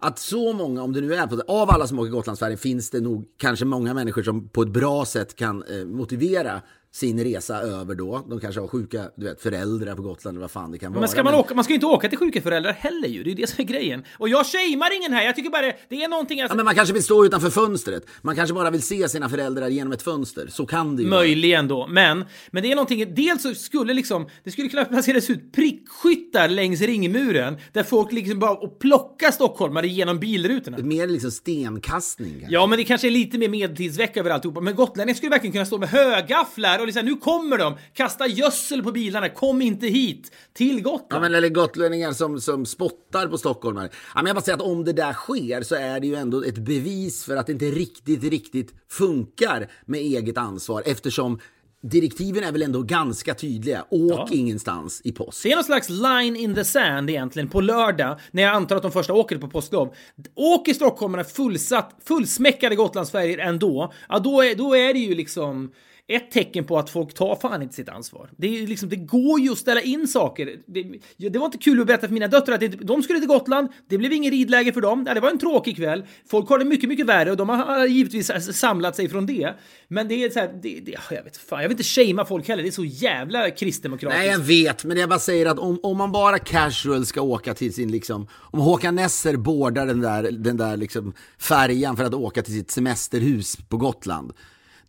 [0.01, 2.99] Att så många, om det nu är på av alla som åker Gotlandsfärjan finns det
[2.99, 6.61] nog kanske många människor som på ett bra sätt kan eh, motivera
[6.91, 8.25] sin resa över då.
[8.29, 10.99] De kanske har sjuka du vet, föräldrar på Gotland eller vad fan det kan vara.
[10.99, 11.55] men ska man åka?
[11.55, 13.23] Man ska ju inte åka till sjuka föräldrar heller ju.
[13.23, 14.03] Det är ju det som är grejen.
[14.17, 15.23] Och jag shamear ingen här.
[15.25, 16.41] Jag tycker bara det är någonting...
[16.41, 18.05] Alltså, Ja, men man kanske vill stå utanför fönstret.
[18.21, 20.47] Man kanske bara vill se sina föräldrar genom ett fönster.
[20.47, 21.19] Så kan det ju vara.
[21.19, 25.29] Möjligen då, men, men det är någonting, dels så skulle liksom, det skulle kunna placeras
[25.29, 30.77] ut prickskyttar längs ringmuren där folk liksom bara och plockar stockholmare genom bilrutorna.
[30.77, 32.31] Mer liksom stenkastning.
[32.31, 32.53] kanske.
[32.53, 34.61] Ja, men det kanske är lite mer medeltidsvecka över alltihopa.
[34.61, 37.75] Men gotlänningar skulle verkligen kunna stå med högafflar och liksom, nu kommer de!
[37.93, 40.31] Kasta gödsel på bilarna, kom inte hit!
[40.53, 41.21] Till Ja, Gotland!
[41.21, 43.89] men, eller gotlänningar som, som spottar på stockholmare.
[44.15, 46.43] Ja, men jag bara säger att om det där sker så är det ju ändå
[46.43, 51.39] ett bevis för att det inte riktigt, riktigt funkar med eget ansvar eftersom
[51.81, 53.85] direktiven är väl ändå ganska tydliga.
[53.89, 55.43] Åk ingenstans i påsk.
[55.43, 58.81] Det är någon slags line in the sand egentligen på lördag när jag antar att
[58.81, 59.93] de första åker på påsklov.
[60.35, 65.71] Åker stockholmarna fullsatt, fullsmäckade Gotlandsfärjor ändå, ja då är, då är det ju liksom
[66.09, 68.29] ett tecken på att folk tar fan inte sitt ansvar.
[68.37, 70.55] Det, är liksom, det går ju att ställa in saker.
[70.65, 73.27] Det, det var inte kul att berätta för mina döttrar att det, de skulle till
[73.27, 73.69] Gotland.
[73.89, 75.05] Det blev ingen ridläger för dem.
[75.07, 76.03] Ja, det var en tråkig kväll.
[76.29, 79.53] Folk har det mycket, mycket värre och de har givetvis samlat sig från det.
[79.87, 82.47] Men det är så här, det, det, jag vet fan, jag vill inte shamea folk
[82.47, 82.63] heller.
[82.63, 84.19] Det är så jävla kristdemokratiskt.
[84.19, 87.53] Nej, jag vet, men jag bara säger att om, om man bara casual ska åka
[87.53, 92.13] till sin liksom, om Håkan Nesser boardar den där, den där liksom färjan för att
[92.13, 94.33] åka till sitt semesterhus på Gotland.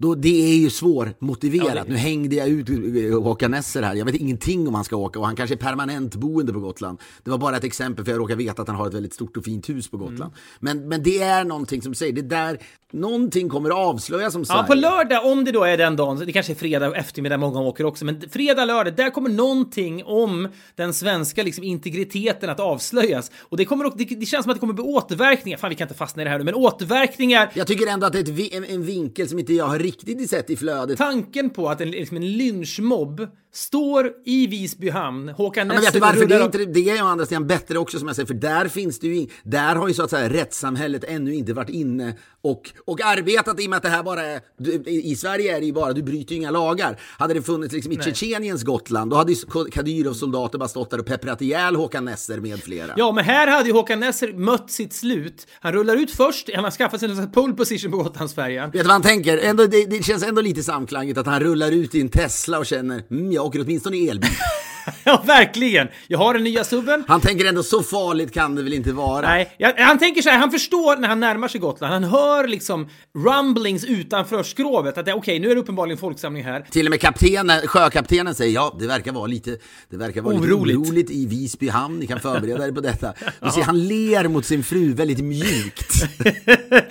[0.00, 1.74] Då, det är ju svårmotiverat.
[1.76, 3.94] Ja, det- Nu hängde jag ut eh, Håkan Nesser här.
[3.94, 6.98] Jag vet ingenting om han ska åka och han kanske är permanent boende på Gotland.
[7.24, 9.36] Det var bara ett exempel för jag råkar veta att han har ett väldigt stort
[9.36, 10.20] och fint hus på Gotland.
[10.20, 10.32] Mm.
[10.60, 12.58] Men, men det är någonting som säger, det där,
[12.92, 14.60] någonting kommer att avslöjas om Sverige.
[14.60, 17.60] Ja, på lördag, om det då är den dagen, det kanske är fredag eftermiddag många
[17.60, 23.30] åker också, men fredag, lördag, där kommer någonting om den svenska liksom, integriteten att avslöjas.
[23.40, 25.84] Och det, kommer, det, det känns som att det kommer bli återverkningar, fan vi kan
[25.84, 28.54] inte fastna i det här nu, men återverkningar Jag tycker ändå att det är ett,
[28.54, 30.98] en, en vinkel som inte jag har riktigt sett i flödet.
[30.98, 35.92] Tanken på att en, liksom en lynchmobb står i Visby hamn, Håkan Ja, men vet
[35.92, 38.26] du varför det är inte, det är å andra sidan bättre också som jag säger,
[38.26, 41.52] för där finns det ju, in- där har ju så att säga rättssamhället ännu inte
[41.52, 44.40] varit inne och, och arbetat i och med att det här bara är,
[44.88, 47.00] i Sverige är det ju bara, du bryter ju inga lagar.
[47.18, 49.38] Hade det funnits liksom i Tjetjeniens Gotland, då hade ju
[49.72, 52.92] Kadyrovs soldater bara stått där och pepprat ihjäl Håkan Nesser med flera.
[52.96, 55.46] Ja, men här hade ju Håkan Nesser mött sitt slut.
[55.60, 58.70] Han rullar ut först, han har skaffat sig en pole position på Gotlandsfärjan.
[58.70, 59.38] Vet du vad han tänker?
[59.38, 62.66] Ändå, det, det känns ändå lite samklangigt att han rullar ut i en Tesla och
[62.66, 64.30] känner, mm, jag åker åtminstone i elbil.
[65.04, 65.88] ja, verkligen!
[66.08, 67.04] Jag har den nya subben.
[67.08, 69.28] Han tänker ändå, så farligt kan det väl inte vara?
[69.28, 72.46] Nej, jag, han tänker så här, han förstår när han närmar sig Gotland, han hör
[72.48, 72.88] liksom
[73.18, 76.66] rumblings utanför skrovet att okej, nu är det uppenbarligen folksamling här.
[76.70, 79.56] Till och med kaptenen, sjökaptenen säger ja, det verkar vara lite,
[79.90, 80.66] det verkar vara Oroligt.
[80.66, 81.98] lite oroligt i Visby hamn.
[81.98, 83.12] Ni kan förbereda er på detta.
[83.40, 85.94] Du ser, han ler mot sin fru väldigt mjukt.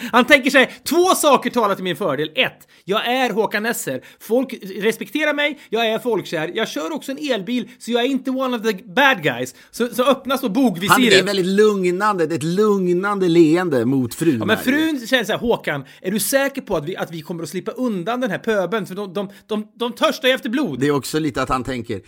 [0.11, 2.31] Han tänker sig, två saker talar till min fördel.
[2.35, 4.01] Ett, jag är Håkan Nesser.
[4.19, 6.51] Folk respekterar mig, jag är folkkär.
[6.53, 9.55] Jag kör också en elbil, så jag är inte one of the bad guys.
[9.71, 11.27] Så, så öppnas då Han är bogvisiret.
[11.27, 14.39] väldigt lugnande, det är ett lugnande leende mot frun.
[14.39, 17.21] Ja, men frun känner så här, Håkan, är du säker på att vi, att vi
[17.21, 18.85] kommer att slippa undan den här pöbeln?
[18.85, 20.79] För de, de, de, de törstar ju efter blod.
[20.79, 22.01] Det är också lite att han tänker,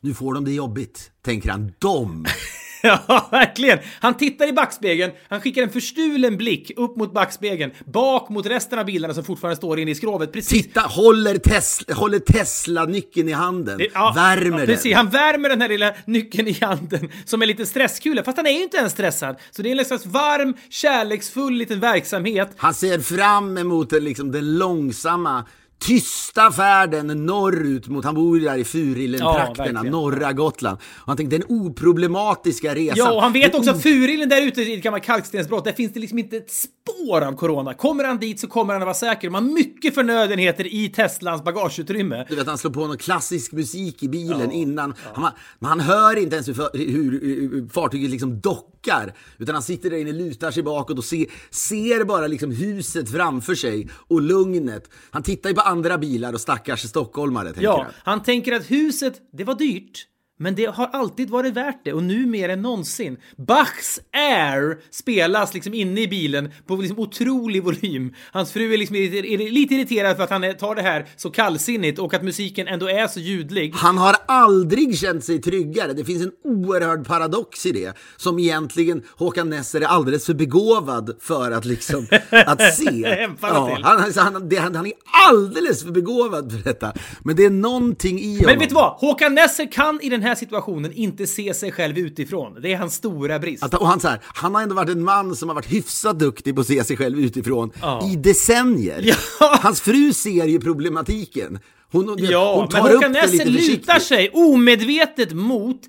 [0.00, 1.72] nu får de det jobbigt, tänker han.
[1.78, 2.24] De!
[3.08, 3.78] Ja, verkligen.
[4.00, 8.78] Han tittar i backspegeln, han skickar en förstulen blick upp mot backspegeln, bak mot resten
[8.78, 10.32] av bilarna som fortfarande står inne i skrovet.
[10.32, 10.62] Precis.
[10.62, 13.80] Titta, håller, Tesla, håller Tesla-nyckeln i handen.
[13.94, 14.82] Ja, värmer ja, precis.
[14.82, 14.94] den.
[14.94, 18.50] Han värmer den här lilla nyckeln i handen som en liten stresskula, fast han är
[18.50, 19.36] ju inte ens stressad.
[19.50, 22.50] Så det är en slags varm, kärleksfull liten verksamhet.
[22.56, 25.44] Han ser fram emot den, liksom, den långsamma
[25.78, 29.92] tysta färden norrut mot, han bor ju där i Ja, Furillen-trakterna, verkligen.
[29.92, 30.78] norra Gotland.
[30.96, 32.96] Och han tänkte den oproblematiska resan.
[32.98, 35.92] Ja, och han vet också att Furillen där ute i ett gammalt kalkstensbrott, där finns
[35.92, 37.74] det liksom inte ett spår av corona.
[37.74, 39.28] Kommer han dit så kommer han att vara säker.
[39.28, 42.26] De har mycket förnödenheter i Teslans bagageutrymme.
[42.28, 44.94] Du vet, han slår på någon klassisk musik i bilen innan.
[45.14, 49.14] Han, men han hör inte ens hur, hur, hur fartyget liksom dockar.
[49.38, 53.54] Utan han sitter där inne, lutar sig bakåt och se, ser bara liksom huset framför
[53.54, 54.90] sig och lugnet.
[55.10, 57.92] Han tittar ju på andra bilar och stackars stockholmare, tänker Ja, han.
[58.04, 60.06] han tänker att huset, det var dyrt.
[60.40, 63.16] Men det har alltid varit värt det och nu mer än någonsin.
[63.36, 68.14] Bachs Air spelas liksom inne i bilen på liksom otrolig volym.
[68.32, 72.14] Hans fru är liksom lite irriterad för att han tar det här så kallsinnigt och
[72.14, 73.72] att musiken ändå är så ljudlig.
[73.74, 75.92] Han har aldrig känt sig tryggare.
[75.92, 77.96] Det finns en oerhörd paradox i det.
[78.16, 82.90] Som egentligen Håkan Nesser är alldeles för begåvad för att liksom att se.
[82.90, 83.06] Till.
[83.40, 84.92] han, han, han, han är
[85.30, 86.92] alldeles för begåvad för detta.
[87.22, 88.46] Men det är någonting i honom.
[88.46, 88.92] Men vet du vad?
[88.92, 92.58] Håkan Nesser kan i den här situationen inte se sig själv utifrån.
[92.62, 93.62] Det är hans stora brist.
[93.62, 96.18] Att, och han, så här, han har ändå varit en man som har varit hyfsat
[96.18, 98.10] duktig på att se sig själv utifrån Ja.
[98.12, 99.00] i decennier.
[99.04, 99.16] Ja.
[99.62, 101.58] Hans fru ser ju problematiken.
[101.92, 105.80] Hon, Ja, hon men Håkan Nesser lutar sig omedvetet mot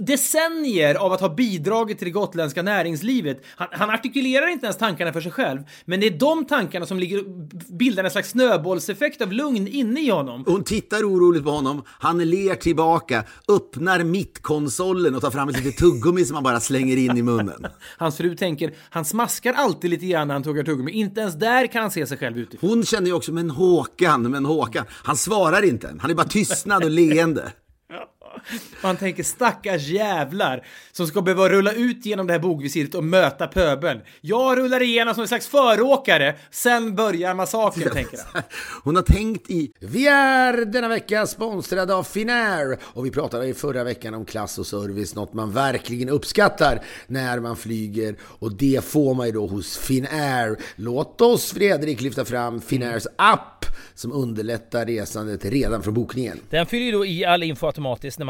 [0.00, 3.42] decennier av att ha bidragit till det gotländska näringslivet.
[3.56, 6.98] Han, han artikulerar inte ens tankarna för sig själv, men det är de tankarna som
[6.98, 7.24] ligger,
[7.72, 10.44] bildar en slags snöbollseffekt av lugn inne i honom.
[10.46, 15.76] Hon tittar oroligt på honom, han ler tillbaka, öppnar mittkonsolen och tar fram ett litet
[15.76, 17.66] tuggummi som han bara slänger in i munnen.
[17.98, 20.92] Hans fru tänker, han smaskar alltid lite grann när han tuggar tuggummi.
[20.92, 22.70] Inte ens där kan han se sig själv utifrån.
[22.70, 24.84] Hon känner ju också, men Håkan, men Håkan.
[24.90, 27.52] Han svarar inte, han är bara tystnad och leende.
[28.82, 33.46] Han tänker stackars jävlar som ska behöva rulla ut genom det här bogvisiret och möta
[33.46, 34.00] pöbeln.
[34.20, 38.42] Jag rullar igenom som en slags föråkare, sen börjar massakern, tänker han.
[38.84, 39.72] Hon har tänkt i...
[39.80, 44.58] Vi är denna vecka sponsrade av Finnair och vi pratade i förra veckan om klass
[44.58, 49.46] och service, något man verkligen uppskattar när man flyger och det får man ju då
[49.46, 50.56] hos Finnair.
[50.76, 56.40] Låt oss Fredrik lyfta fram Finnairs app som underlättar resandet redan från bokningen.
[56.50, 58.29] Den fyller ju då i all info automatiskt när man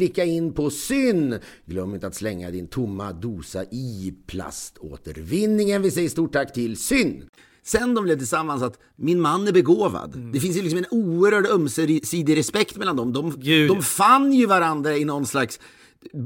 [0.00, 1.38] klicka in på syn.
[1.66, 5.82] Glöm inte att slänga din tomma dosa i plaståtervinningen.
[5.82, 7.24] Vi säger stort tack till syn.
[7.62, 10.14] Sen de blev tillsammans att min man är begåvad.
[10.14, 10.32] Mm.
[10.32, 13.12] Det finns ju liksom en oerhörd ömsesidig respekt mellan dem.
[13.12, 15.60] De, de fann ju varandra i någon slags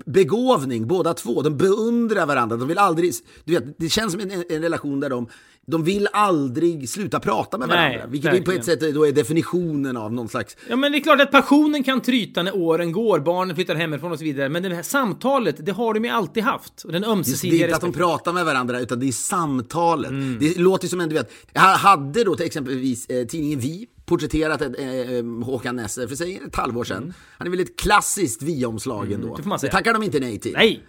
[0.06, 1.42] begåvning båda två.
[1.42, 2.56] De beundrar varandra.
[2.56, 3.12] De vill aldrig,
[3.44, 5.28] du vet, det känns som en, en relation där de,
[5.66, 8.06] de vill aldrig sluta prata med Nej, varandra.
[8.06, 8.60] vilket är på verkligen.
[8.60, 11.84] ett sätt då är definitionen av någon slags Ja men det är klart att passionen
[11.84, 14.48] kan tryta när åren går, barnen flyttar hemifrån och så vidare.
[14.48, 16.82] Men det här samtalet, det har de ju alltid haft.
[16.82, 20.10] Och den Det är ömsesidiga inte att de pratar med varandra, utan det är samtalet.
[20.10, 20.36] Mm.
[20.40, 24.62] Det låter som en, du vet, jag hade då till exempelvis eh, tidningen Vi porträtterat
[24.62, 27.14] ett, eh, eh, Håkan Nesser för sig ett halvår sedan.
[27.38, 29.26] Han är väl ett klassiskt Vi-omslag ändå.
[29.26, 29.36] Mm.
[29.36, 29.72] det får man säga.
[29.72, 30.52] tackar de inte nej till.
[30.52, 30.82] Nej!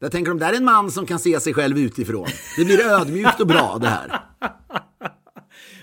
[0.00, 2.28] Där tänker de, där är en man som kan se sig själv utifrån.
[2.56, 4.20] Det blir ödmjukt och bra det här.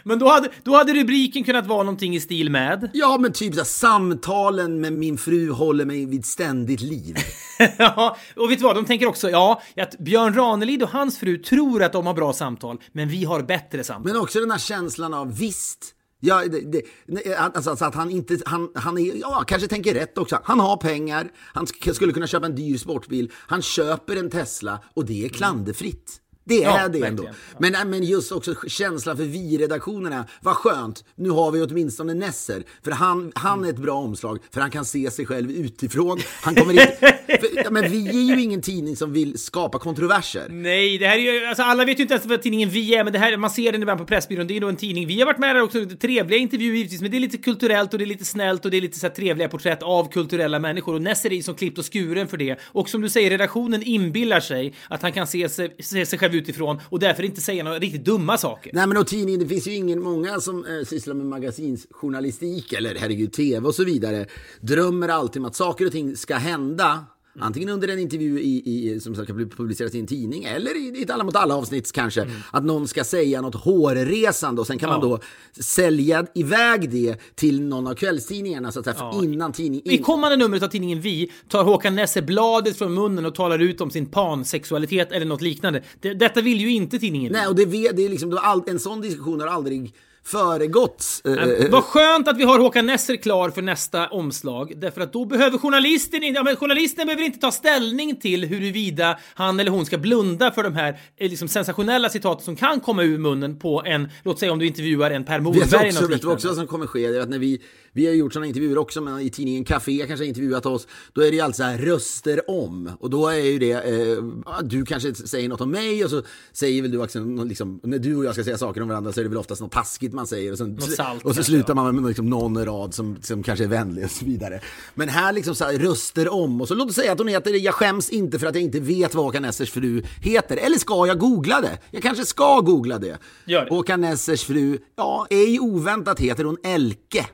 [0.04, 2.90] Men då hade, då hade rubriken kunnat vara någonting i stil med...
[2.94, 7.16] Ja, men typ så här, samtalen med min fru håller mig vid ständigt liv.
[7.78, 8.76] ja, och vet du vad?
[8.76, 12.34] De tänker också, ja, att Björn Ranelid och hans fru tror att de har bra
[12.34, 14.14] samtal, men vi har bättre samtal.
[14.14, 15.94] Men också den här känslan av visst.
[16.20, 20.18] Ja, det, det, alltså, alltså att han inte, han, han är, ja, kanske tänker rätt
[20.18, 20.40] också.
[20.44, 24.80] Han har pengar, han sk- skulle kunna köpa en dyr sportbil, han köper en Tesla
[24.94, 26.22] och det är klanderfritt.
[26.48, 27.24] Det är Ja, det ändå.
[27.24, 27.36] verkligen.
[27.60, 30.26] Men, nej, men just också känslan för vi-redaktionerna.
[30.42, 32.64] Vad skönt, nu har vi åtminstone Nesser.
[32.84, 36.20] För han, han är ett bra omslag, för han kan se sig själv utifrån.
[36.42, 36.80] Han kommer in,
[37.28, 40.48] för, men vi är ju ingen tidning som vill skapa kontroverser.
[40.50, 43.04] Nej, det här är ju, alltså alla vet ju inte ens vad tidningen Vi är,
[43.04, 45.08] men det här, man ser den ibland på Pressbyrån, det är nog en tidning.
[45.08, 48.00] Vi har varit med där också, trevliga intervjuer givetvis, men det är lite kulturellt och
[48.00, 50.94] det är lite snällt och det är lite så här trevliga porträtt av kulturella människor.
[50.96, 52.60] Och Nesser är ju som klippt och skuren för det.
[52.66, 56.34] Och som du säger, redaktionen inbillar sig att han kan se sig, se sig själv
[56.38, 58.72] utifrån och därför inte säga några riktigt dumma saker.
[58.74, 62.96] Nej men och tidningen, det finns ju ingen, många som eh, sysslar med magasinsjournalistik eller
[62.96, 64.26] herregud tv och så vidare
[64.62, 67.06] drömmer alltid om att saker och ting ska hända
[67.40, 71.00] Antingen under en intervju i, i, som ska bli publiceras i en tidning eller i,
[71.00, 72.28] i ett Alla mot alla avsnitt kanske.
[72.52, 75.20] Att någon ska säga något hårresande och sen kan man då
[75.60, 79.92] sälja iväg det till någon av kvällstidningarna så att säga, innan tidningen...
[79.92, 83.82] I kommande numret av tidningen Vi tar Håkan Nesser bladet från munnen och talar ut
[83.82, 85.84] om sin pansexualitet eller något liknande.
[86.02, 87.34] Det, detta vill ju inte tidningen.
[87.34, 89.94] Nej, och det, det är liksom, en sån diskussion har aldrig
[90.28, 91.22] föregåtts.
[91.26, 95.14] eh, eh, Vad skönt att vi har Håkan Nesser klar för nästa omslag, därför att
[95.14, 99.86] då behöver journalisten, ja, men journalisten behöver inte ta ställning till huruvida han eller hon
[99.86, 103.84] ska blunda för de här eh, liksom, sensationella citaten som kan komma ur munnen på
[103.86, 106.36] en, låt säga om du intervjuar en Per Morberg eller också, något vet du också
[106.36, 106.48] liknande.
[106.48, 107.08] vad som kommer ske?
[107.08, 107.62] Det är att när vi,
[107.92, 111.22] vi har gjort sådana intervjuer också, men i tidningen Café kanske har intervjuat oss, då
[111.22, 112.92] är det ju alltid så här röster om.
[113.00, 114.24] Och då är ju det, eh,
[114.64, 116.22] du kanske säger något om mig och så
[116.54, 119.20] säger väl du också, liksom, när du och jag ska säga saker om varandra så
[119.20, 120.52] är det väl oftast något taskigt man säger.
[120.52, 123.70] Och, sen, salt och så slutar man med liksom någon rad som, som kanske är
[123.70, 124.62] vänlig och så vidare.
[124.96, 126.62] Men här liksom så här, röster om.
[126.62, 128.80] Och så låt oss säga att hon heter, jag skäms inte för att jag inte
[128.80, 130.58] vet vad Håkan Nessers fru heter.
[130.58, 131.78] Eller ska jag googla det?
[131.92, 133.18] Jag kanske ska googla det.
[133.46, 133.70] Gör det.
[133.70, 137.26] Håkan Nessers fru, ja, ej oväntat heter hon Elke.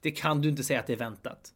[0.00, 1.52] Det kan du inte säga att det är väntat.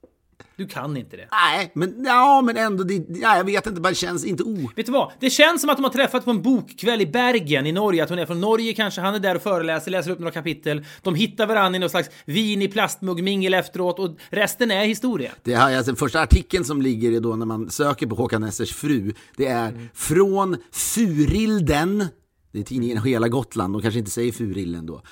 [0.61, 1.29] Du kan inte det.
[1.33, 4.71] Nej, men, ja, men ändå, det, ja, jag vet inte, bara känns inte o...
[4.77, 5.13] Vet du vad?
[5.21, 8.03] Det känns som att de har träffat på en bokkväll i Bergen i Norge.
[8.05, 9.01] Att hon är från Norge kanske.
[9.01, 10.85] Han är där och föreläser, läser upp några kapitel.
[11.03, 15.31] De hittar varandra i någon slags vin i plastmugg-mingel efteråt och resten är historia.
[15.43, 18.41] Det här, alltså, den första artikeln som ligger är då när man söker på Håkan
[18.41, 19.89] Nessers fru, det är Mm.
[19.95, 22.07] från Furilden,
[22.53, 25.03] det är tidningen Hela Gotland, de kanske inte säger Furilden då.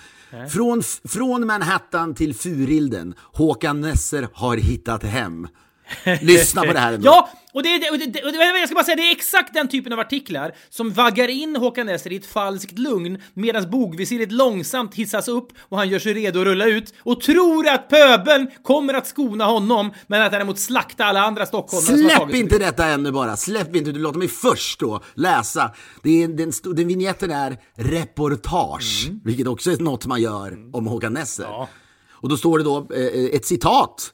[0.50, 5.48] Från, från Manhattan till Furilden, Håkan Nesser har hittat hem.
[6.20, 7.06] Lyssna på det här ändå.
[7.06, 9.54] Ja, och det, är- och det, och det, jag ska bara säga, det är exakt
[9.54, 14.32] den typen av artiklar som vaggar in Håkan Nesser i ett falskt lugn medan bogvisiret
[14.32, 18.50] långsamt hissas upp och han gör sig redo att rulla ut och tror att pöbeln
[18.62, 23.12] kommer att skona honom men att däremot slakta alla andra stockholmare Släpp inte detta ännu
[23.12, 25.70] bara, släpp inte, du låter mig först då läsa.
[26.02, 31.12] Det är, den, den vignetten är reportage, vilket också är något man gör om Håkan
[31.12, 31.44] Nesser.
[31.44, 31.68] Ja.
[32.10, 34.12] Och då står det då eh, ett citat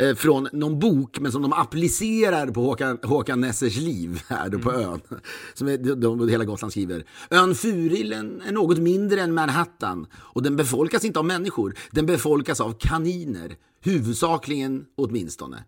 [0.00, 4.58] eh, från någon bok, men som de applicerar på Håkan, Håkan Nessers liv här då
[4.58, 5.00] på ön.
[5.54, 7.04] Som är, de, de, hela Gotland skriver.
[7.30, 11.74] Ön Furillen är något mindre än Manhattan och den befolkas inte av människor.
[11.90, 15.64] Den befolkas av kaniner, huvudsakligen åtminstone.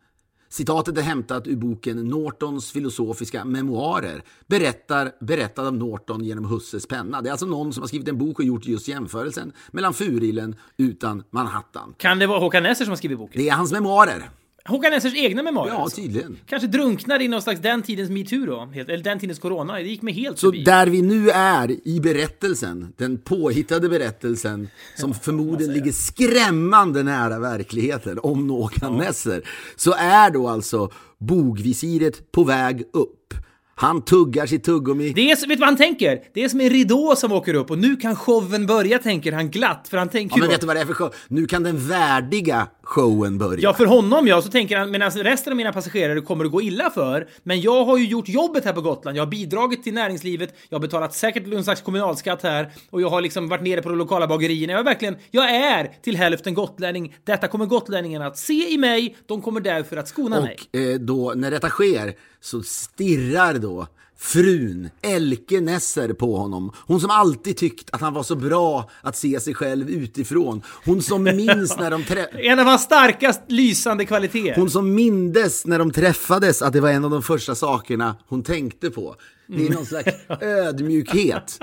[0.49, 7.23] Citatet är hämtat ur boken Nortons filosofiska memoarer, berättar, berättad av Norton genom Husses penna.
[7.23, 10.57] Det är alltså någon som har skrivit en bok och gjort just jämförelsen mellan Furillen
[10.77, 11.95] utan Manhattan.
[11.97, 13.43] Kan det vara Håkan Nesser som har skrivit boken?
[13.43, 14.31] Det är hans memoarer.
[14.69, 15.71] Håkan Nessers egna memoarer?
[15.71, 16.01] Ja, alltså.
[16.01, 16.37] tydligen.
[16.47, 18.69] Kanske drunknar i någon slags den tidens metoo då?
[18.75, 19.73] Helt, eller den tidens corona?
[19.75, 20.65] Det gick mig helt Så förbi.
[20.65, 28.19] där vi nu är i berättelsen, den påhittade berättelsen som förmodligen ligger skrämmande nära verkligheten
[28.23, 29.43] om Håkan Nesser,
[29.77, 33.35] så är då alltså bogvisiret på väg upp.
[33.75, 35.13] Han tuggar sitt tuggummi.
[35.17, 36.21] Det är, vet du vad han tänker?
[36.35, 39.51] Det är som en ridå som åker upp och nu kan showen börja, tänker han
[39.51, 39.87] glatt.
[39.91, 41.15] För han tänker Ja, men då- vet du vad det är för show?
[41.29, 43.61] Nu kan den värdiga showen börja.
[43.63, 46.63] Ja, för honom ja, så tänker han, medan resten av mina passagerare kommer att gå
[46.63, 49.17] illa för, men jag har ju gjort jobbet här på Gotland.
[49.17, 53.09] Jag har bidragit till näringslivet, jag har betalat säkert någon slags kommunalskatt här och jag
[53.09, 54.73] har liksom varit nere på de lokala bagerierna.
[54.73, 57.17] Jag är verkligen, jag är till hälften gotlänning.
[57.25, 60.57] Detta kommer gotlänningarna att se i mig, de kommer därför att skona mig.
[60.73, 63.87] Och eh, då, när detta sker så stirrar då
[64.21, 66.73] frun, Elke Nesser, på honom.
[66.87, 70.63] Hon som alltid tyckt att han var så bra att se sig själv utifrån.
[70.85, 74.61] Hon som minns när de trä- En av hans starkast lysande kvaliteter.
[74.61, 78.43] Hon som mindes när de träffades att det var en av de första sakerna hon
[78.43, 79.15] tänkte på.
[79.47, 81.59] Det är någon slags ödmjukhet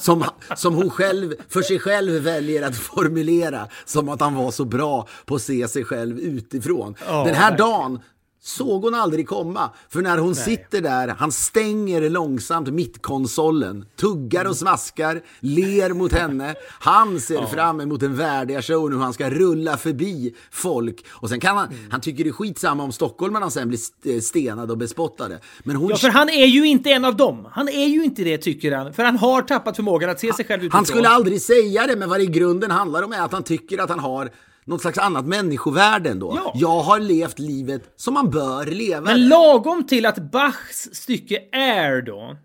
[0.00, 0.24] som,
[0.56, 5.08] som hon själv, för sig själv väljer att formulera som att han var så bra
[5.24, 6.94] på att se sig själv utifrån.
[7.06, 8.00] Den här dagen
[8.46, 9.70] såg hon aldrig komma.
[9.88, 16.54] För när hon sitter där, han stänger långsamt mittkonsolen, tuggar och smaskar, ler mot henne.
[16.80, 21.04] Han ser fram emot den värdiga showen hur han ska rulla förbi folk.
[21.10, 24.72] Och sen kan han, han tycker det är skitsamma om stockholmarna sen blir st- stenade
[24.72, 25.40] och bespottade.
[25.64, 27.48] Men hon Ja, för han är ju inte en av dem.
[27.52, 28.92] Han är ju inte det, tycker han.
[28.92, 30.76] För han har tappat förmågan att se sig själv utifrån.
[30.78, 33.42] Han skulle aldrig säga det, men vad det i grunden handlar om är att han
[33.42, 34.30] tycker att han har
[34.66, 36.38] något slags annat människovärde ändå.
[36.44, 36.52] Ja.
[36.54, 42.02] Jag har levt livet som man bör leva Men lagom till att Bachs stycke Air
[42.02, 42.36] då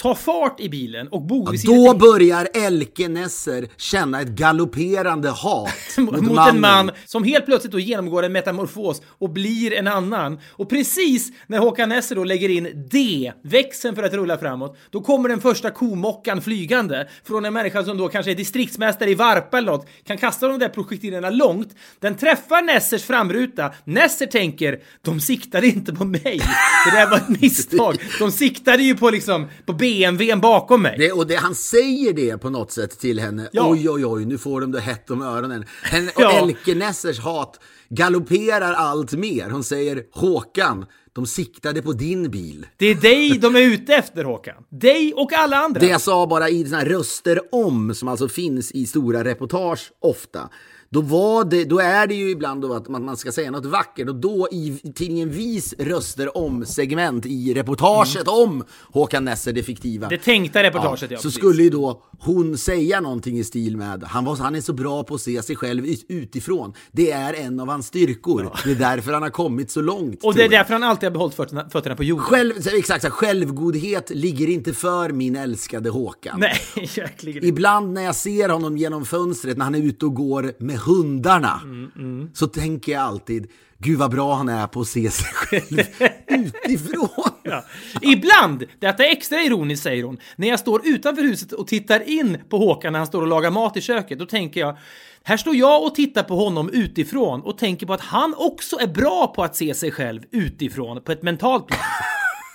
[0.00, 6.20] tar fart i bilen och bogvisiret Då börjar Elke Nesser känna ett galopperande hat mot,
[6.20, 10.40] mot en man som helt plötsligt då genomgår en metamorfos och blir en annan.
[10.50, 15.00] Och precis när Håkan Nesser då lägger in D, växeln för att rulla framåt, då
[15.00, 19.58] kommer den första komockan flygande från en människa som då kanske är distriktsmästare i Varpa
[19.58, 21.74] eller något, kan kasta de där projektilerna långt.
[21.98, 23.70] Den träffar Nessers framruta.
[23.84, 26.40] Nesser tänker, de siktade inte på mig.
[26.86, 27.96] Det där var ett misstag.
[28.18, 30.94] De siktade ju på liksom, på BMWn bakom mig.
[30.98, 33.48] Det, och det, han säger det på något sätt till henne.
[33.52, 33.70] Ja.
[33.70, 35.64] Oj, oj, oj, nu får de det hett om öronen.
[35.82, 36.30] Henne, och Ja.
[36.30, 39.50] Elke Nessers hat galopperar allt mer.
[39.50, 42.66] Hon säger Håkan, de siktade på din bil.
[42.76, 44.54] Det är dig de är ute efter Håkan.
[44.68, 45.80] Dig och alla andra.
[45.80, 49.92] Det jag sa bara i såna här röster om, som alltså finns i stora reportage
[50.00, 50.48] ofta.
[50.94, 53.66] Då, var det, då är det ju ibland då att man, man ska säga något
[53.66, 59.62] vackert och då i tidningen Vis röster om segment i reportaget om Håkan Nesser, det
[59.62, 60.08] fiktiva.
[60.08, 61.18] Det tänkta reportaget, ja.
[61.18, 61.34] så precis.
[61.34, 65.04] skulle ju då hon säga någonting i stil med han, var, han är så bra
[65.04, 66.72] på att se sig själv ut- utifrån.
[66.92, 68.52] Det är en av hans styrkor.
[68.64, 70.24] Det är därför han har kommit så långt.
[70.24, 72.24] Och det är därför han alltid har behållit fötterna, fötterna på jorden.
[72.24, 76.40] Själv, exakt, så självgodhet ligger inte för min älskade Håkan.
[76.40, 76.60] Nej,
[76.96, 77.44] verkligen.
[77.44, 81.60] Ibland när jag ser honom genom fönstret när han är ute och går med hundarna
[81.62, 85.80] Mm, så tänker jag alltid Gud vad bra han är på att se sig själv
[86.26, 87.30] utifrån.
[87.42, 87.64] Ja.
[88.02, 92.38] Ibland, detta är extra ironiskt säger hon, när jag står utanför huset och tittar in
[92.48, 94.76] på Håkan när han står och lagar mat i köket, då tänker jag
[95.22, 98.86] här står jag och tittar på honom utifrån och tänker på att han också är
[98.86, 101.80] bra på att se sig själv utifrån på ett mentalt plan.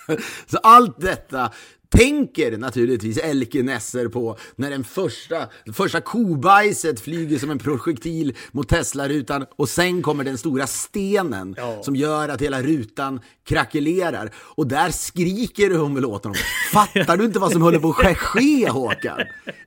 [0.46, 1.50] Så allt detta
[1.90, 5.36] tänker naturligtvis Elke Nesser på när den första,
[5.74, 11.82] första kobajset flyger som en projektil mot Tesla-rutan och sen kommer den stora stenen Ja.
[11.82, 14.30] som gör att hela rutan krackelerar.
[14.36, 16.36] Och där skriker hon väl åt honom.
[16.72, 19.18] Fattar du inte vad som håller på att ske Håkan?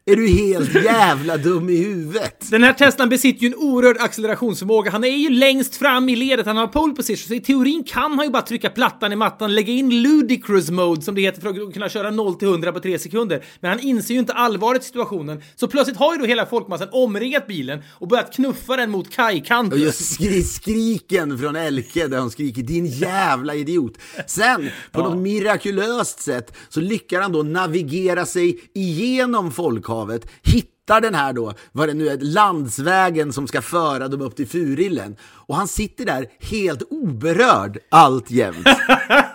[0.05, 2.51] Är du helt jävla dum i huvudet?
[2.51, 4.91] Den här Teslan besitter ju en oerhörd accelerationsförmåga.
[4.91, 8.11] Han är ju längst fram i ledet, han har pole position, så i teorin kan
[8.17, 11.49] han ju bara trycka plattan i mattan, lägga in ludicrous mode som det heter för
[11.49, 13.45] att kunna köra 0 till 100 på 3 sekunder.
[13.59, 16.87] Men han inser ju inte allvaret i situationen, så plötsligt har ju då hela folkmassan
[16.91, 19.79] omringat bilen och börjat knuffa den mot Och kajkanten.
[19.79, 23.93] just skri skriken från Elke där hon skriker din jävla idiot.
[24.27, 31.15] Sen, på något mirakulöst sätt, så lyckas han då navigera sig igenom folkhavet, hittar den
[31.15, 35.15] här då, vad det nu är, landsvägen som ska föra dem upp till Furillen.
[35.21, 38.67] Och han sitter där helt oberörd alltjämt.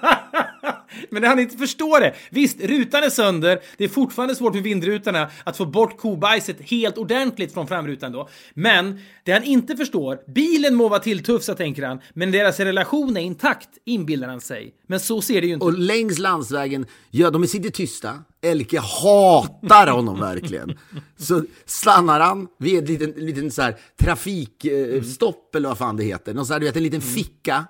[1.15, 2.15] Men han inte förstår det.
[2.31, 3.61] Visst, rutan är sönder.
[3.77, 8.29] Det är fortfarande svårt för vindrutorna att få bort kobajset helt ordentligt från framrutan då.
[8.55, 13.21] Men det han inte förstår, bilen må vara tilltufsad tänker han, men deras relation är
[13.21, 14.75] intakt inbillar han sig.
[14.87, 18.19] Men så ser det ju inte Och längs landsvägen, ja de sitter tysta.
[18.43, 20.79] Elke hatar honom verkligen.
[21.17, 26.35] Så stannar han vid en liten, liten så här trafikstopp eller vad fan det heter.
[26.35, 27.65] Någon så här, du vet, en liten ficka.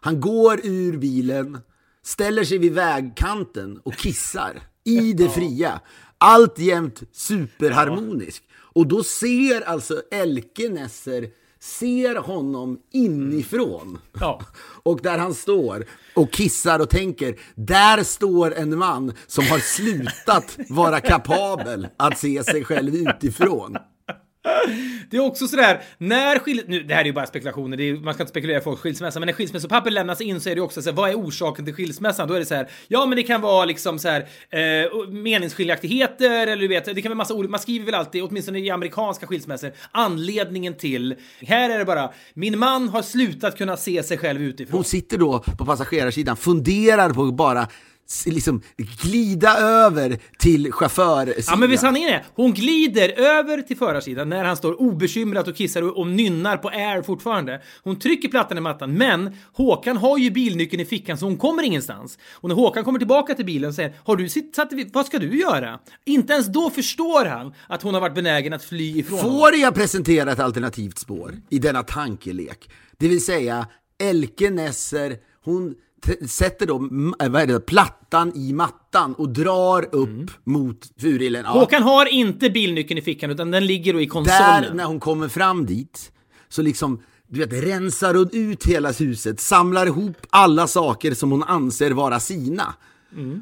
[0.00, 1.58] Han går ur bilen,
[2.04, 5.80] ställer sig vid vägkanten och kissar i det fria.
[6.18, 8.42] Alltjämt superharmonisk.
[8.72, 11.30] Och då ser alltså Elke Nesser
[11.60, 13.98] ser honom inifrån.
[14.20, 14.40] Ja.
[14.82, 15.84] Och där han står
[16.14, 22.44] och kissar och tänker, där står en man som har slutat vara kapabel att se
[22.44, 23.76] sig själv utifrån.
[25.10, 26.62] Det är också sådär, när skil...
[26.66, 28.82] nu, Det här är ju bara spekulationer, det är, man ska inte spekulera i folks
[28.82, 31.74] skilsmässa, men när skilsmässopapper lämnas in så är det också såhär, vad är orsaken till
[31.74, 32.28] skilsmässan?
[32.28, 34.20] Då är det så här, ja men det kan vara liksom så här
[34.50, 38.58] eh, meningsskiljaktigheter eller du vet, det kan vara massa olika, man skriver väl alltid, åtminstone
[38.58, 41.14] i amerikanska skilsmässor, anledningen till.
[41.40, 44.76] Här är det bara, min man har slutat kunna se sig själv utifrån.
[44.76, 47.68] Hon sitter då på passagerarsidan, funderar på bara
[48.26, 51.44] liksom glida över till chaufförsidan.
[51.46, 55.56] Ja, men visst sanningen är, hon glider över till förarsidan när han står obekymrat och
[55.56, 57.62] kissar och, och nynnar på air fortfarande.
[57.82, 61.62] Hon trycker plattan i mattan, men Håkan har ju bilnyckeln i fickan så hon kommer
[61.62, 62.18] ingenstans.
[62.32, 65.18] Och när Håkan kommer tillbaka till bilen och säger “Har du sitt, satt, vad ska
[65.18, 69.18] du göra?” Inte ens då förstår han att hon har varit benägen att fly ifrån
[69.18, 69.38] honom.
[69.38, 72.70] Får jag presentera ett alternativt spår i denna tankelek?
[72.98, 73.66] Det vill säga,
[73.98, 75.74] Elke Nesser, hon
[76.28, 76.74] sätter då
[77.20, 81.44] äh, vad är det, plattan i mattan och drar upp mot Furillen.
[81.44, 84.62] Ja, Håkan har inte bilnyckeln i fickan utan den ligger då i konsolen.
[84.62, 86.12] där, när hon kommer fram dit,
[86.48, 91.42] så liksom du vet, rensar hon ut hela huset, samlar ihop alla saker som hon
[91.42, 92.74] anser vara sina.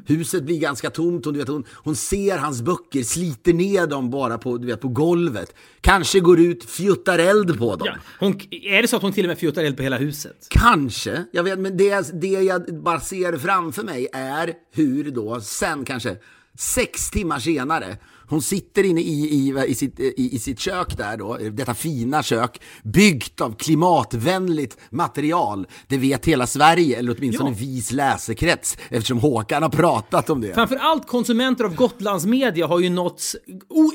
[0.05, 4.09] Huset blir ganska tomt och du vet, hon, hon ser hans böcker, sliter ner dem
[4.09, 5.55] bara på, du vet, på golvet.
[5.81, 7.87] Kanske går ut, fjuttar eld på dem.
[7.91, 10.47] Ja, hon, är det så att hon till och med fjuttar eld på hela huset?
[10.49, 15.85] Kanske, jag vet, men det, det jag bara ser framför mig är hur då sen
[15.85, 16.17] kanske
[16.57, 17.97] sex timmar senare
[18.29, 22.23] hon sitter inne i, i, i, sitt, i, i sitt kök där då, detta fina
[22.23, 25.67] kök, byggt av klimatvänligt material.
[25.87, 27.55] Det vet hela Sverige, eller åtminstone Ja.
[27.59, 30.53] vis läsekrets, eftersom Håkan har pratat om det.
[30.53, 33.35] Framförallt konsumenter av Gotlands media har ju nåtts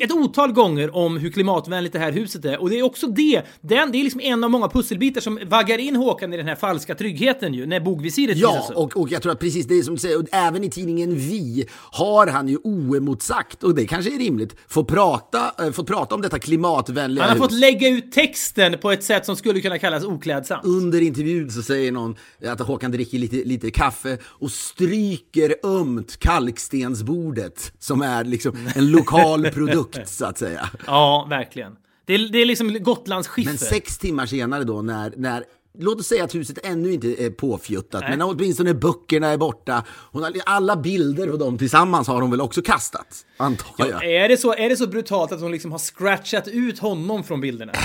[0.01, 2.61] ett otal gånger om hur klimatvänligt det här huset är.
[2.61, 5.79] Och det är också det, den, det är liksom en av många pusselbitar som vaggar
[5.79, 9.33] in Håkan i den här falska tryggheten ju, när bogvisiret Ja, och, och jag tror
[9.33, 13.75] att precis det som du säger, även i tidningen Vi har han ju oemotsagt, och
[13.75, 17.45] det kanske är rimligt, få prata, äh, få prata om detta klimatvänliga Han har hus.
[17.45, 20.65] fått lägga ut texten på ett sätt som skulle kunna kallas oklädsamt.
[20.65, 22.17] Under intervjun så säger någon
[22.47, 29.45] att Håkan dricker lite, lite kaffe och stryker ömt kalkstensbordet som är liksom en lokal
[29.53, 30.71] produkt så att säga.
[30.87, 31.73] Ja, verkligen.
[32.07, 33.51] Det är, det är liksom Gotlands skiffer.
[33.51, 35.45] Men sex timmar senare då när, när
[35.79, 39.85] Låt oss säga att huset ännu inte är påfjuttat, men åtminstone böckerna är borta.
[39.89, 44.05] Hon alla bilder på dem tillsammans har hon väl också kastat, antar jag.
[44.05, 47.41] Är det, så, är det så brutalt att hon liksom har scratchat ut honom från
[47.41, 47.73] bilderna?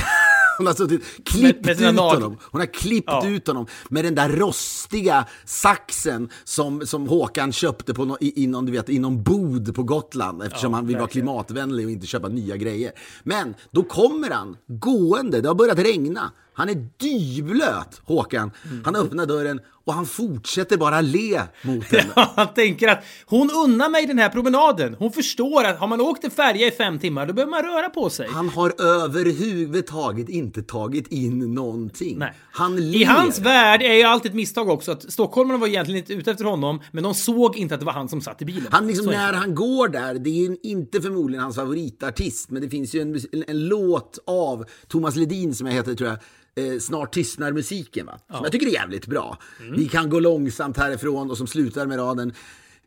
[0.57, 2.37] Hon har suttit, klippt med sina ut honom.
[2.41, 3.27] Hon har klippt Ja.
[3.27, 8.65] ut honom med den där rostiga saxen som, som Håkan köpte på no, i, någon,
[8.65, 12.07] du vet, i någon bod på Gotland eftersom Ja, han vill vara klimatvänlig och inte
[12.07, 12.91] köpa nya grejer.
[13.23, 16.31] Men då kommer han gående, det har börjat regna.
[16.53, 18.51] Han är dyblöt, Håkan.
[18.85, 22.11] Han öppnar dörren och han fortsätter bara le mot henne.
[22.35, 24.95] Han tänker att hon unnar mig den här promenaden.
[24.99, 27.89] Hon förstår att har man åkt en färja i fem timmar, då behöver man röra
[27.89, 28.27] på sig.
[28.31, 32.17] Han har överhuvudtaget inte tagit in någonting.
[32.17, 32.33] Nej.
[32.51, 32.99] Han ler.
[32.99, 36.31] I hans värld är ju alltid ett misstag också att stockholmarna var egentligen inte ute
[36.31, 38.67] efter honom, men de såg inte att det var han som satt i bilen.
[38.71, 42.61] Han liksom, Så när han går där, det är ju inte förmodligen hans favoritartist, men
[42.61, 46.19] det finns ju en, en, en låt av Thomas Ledin som jag heter, tror jag,
[46.59, 48.19] eh, Snart tystnar musiken, va?
[48.31, 49.37] Som jag tycker är jävligt bra.
[49.59, 49.75] Mm.
[49.75, 52.33] Vi kan gå långsamt härifrån och som slutar med raden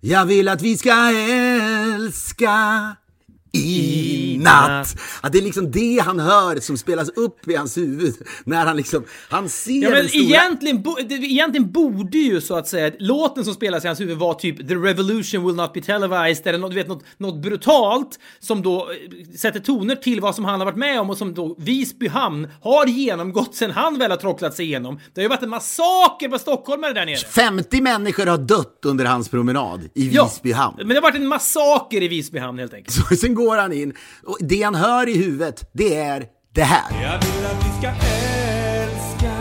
[0.01, 1.11] Jag vill att vi ska
[1.95, 2.57] älska
[3.53, 4.97] i natt.
[5.23, 8.77] Ja, det är liksom det han hör som spelas upp i hans huvud när han
[8.77, 10.23] liksom, han ser Ja, men den stora...
[10.23, 14.19] egentligen, bo, det, egentligen borde ju så att säga låten som spelas i hans huvud
[14.19, 18.19] vara typ “The revolution will not be televised” eller något, du vet, något, något brutalt
[18.41, 21.35] som då eh, sätter toner till vad som han har varit med om och som
[21.35, 25.01] då Visby hamn har genomgått sen han väl har tråcklat sig igenom.
[25.15, 27.17] Det har ju varit en massaker på stockholmare där nere.
[27.17, 30.77] 50 människor har dött under hans promenad i Ja, Visby hamn.
[30.79, 32.95] Men det har varit en massaker i Visby hamn helt enkelt.
[33.09, 37.03] Så sen går han in och det han hör i huvudet, det är det här.
[37.03, 39.33] Jag vill att vi ska älska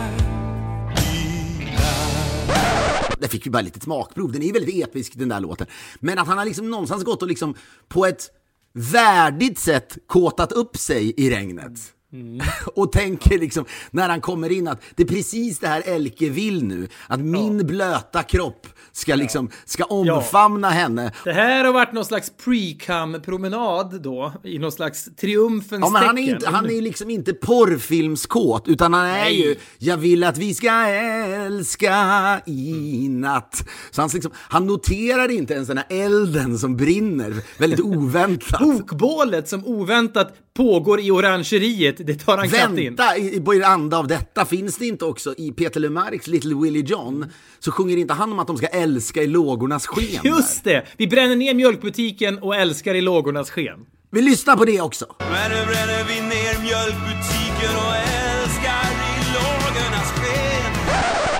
[2.48, 4.32] natt det fick vi bara lite smakprov.
[4.32, 5.66] Den är ju väldigt episk den där låten.
[6.00, 7.54] Men att han har liksom någonstans gått och liksom
[7.88, 8.30] på ett
[8.72, 11.72] värdigt sätt kåtat upp sig i regnet.
[12.74, 16.64] och tänker liksom, när han kommer in att det är precis det här Elke vill
[16.64, 16.88] nu.
[17.06, 21.12] Att min blöta kropp ska liksom, ska omfamna henne.
[21.24, 26.18] Det här har varit någon slags pre-cum-promenad då, i någon slags triumfens Ja, men han
[26.18, 29.40] är, inte, han är liksom inte porrfilmskåt, utan han är Nej.
[29.40, 33.68] ju Jag vill att vi ska älska i natt.
[33.90, 38.60] Så han, liksom, han noterar inte ens den här elden som brinner, väldigt oväntat.
[38.88, 42.84] Bokbålet som oväntat pågår i orangeriet, det tar han knappt in.
[42.96, 46.84] Vänta, i, i anda av detta, finns det inte också i Peter LeMarcs Little Willie
[46.84, 47.26] John,
[47.58, 50.20] så sjunger inte han om att de ska älska i lågornas sken?
[50.24, 50.86] Just det!
[50.96, 53.80] Vi bränner ner mjölkbutiken och älskar i lågornas sken.
[54.10, 55.06] Vi lyssnar på det också.
[55.18, 60.72] Men nu bränner vi ner mjölkbutiken och älskar i lågornas sken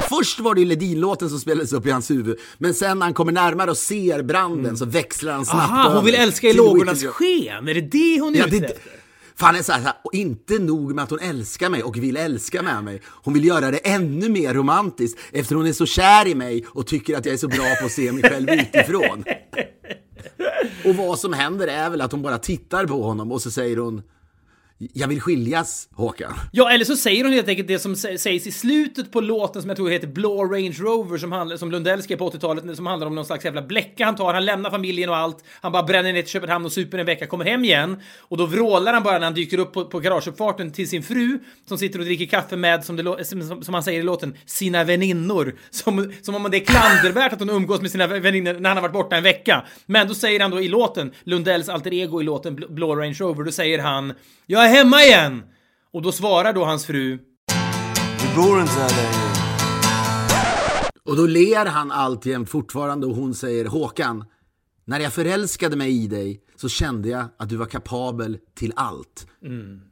[0.09, 3.15] Först var det ju Ledin-låten som spelades upp i hans huvud, men sen när han
[3.15, 7.05] kommer närmare och ser branden så växlar han snabbt Aha, hon vill älska i lågornas
[7.05, 7.69] sken!
[7.69, 8.77] Är det det hon är Ja, ute det,
[9.37, 12.17] fan är så här, så här, inte nog med att hon älskar mig och vill
[12.17, 13.03] älska med mig.
[13.07, 16.87] Hon vill göra det ännu mer romantiskt eftersom hon är så kär i mig och
[16.87, 19.25] tycker att jag är så bra på att se mig själv utifrån.
[20.85, 23.77] Och vad som händer är väl att hon bara tittar på honom och så säger
[23.77, 24.03] hon
[24.93, 26.33] jag vill skiljas, Håkan.
[26.53, 29.69] Ja, eller så säger hon helt enkelt det som sägs i slutet på låten som
[29.69, 33.07] jag tror heter Blå Range Rover som, handl- som Lundell skrev på 80-talet som handlar
[33.07, 34.35] om någon slags jävla bläcka han tar.
[34.35, 35.45] Han lämnar familjen och allt.
[35.61, 38.47] Han bara bränner ner till Köpenhamn och super en vecka, kommer hem igen och då
[38.47, 41.99] vrålar han bara när han dyker upp på, på garageuppfarten till sin fru som sitter
[41.99, 45.55] och dricker kaffe med, som, det, som, som han säger i låten, sina väninnor.
[45.71, 48.83] Som, som om det är klandervärt att hon umgås med sina väninnor när han har
[48.83, 49.65] varit borta en vecka.
[49.87, 53.45] Men då säger han då i låten, Lundells alter ego i låten Blå Range Rover,
[53.45, 54.13] då säger han
[54.47, 55.43] “Jag är hemma igen!”
[55.93, 57.19] Och då svarar då hans fru
[58.23, 59.33] Vi bor inte här längre
[61.05, 64.25] Och då ler han alltjämt fortfarande och hon säger Håkan,
[64.85, 69.27] när jag förälskade mig i dig så kände jag att du var kapabel till allt.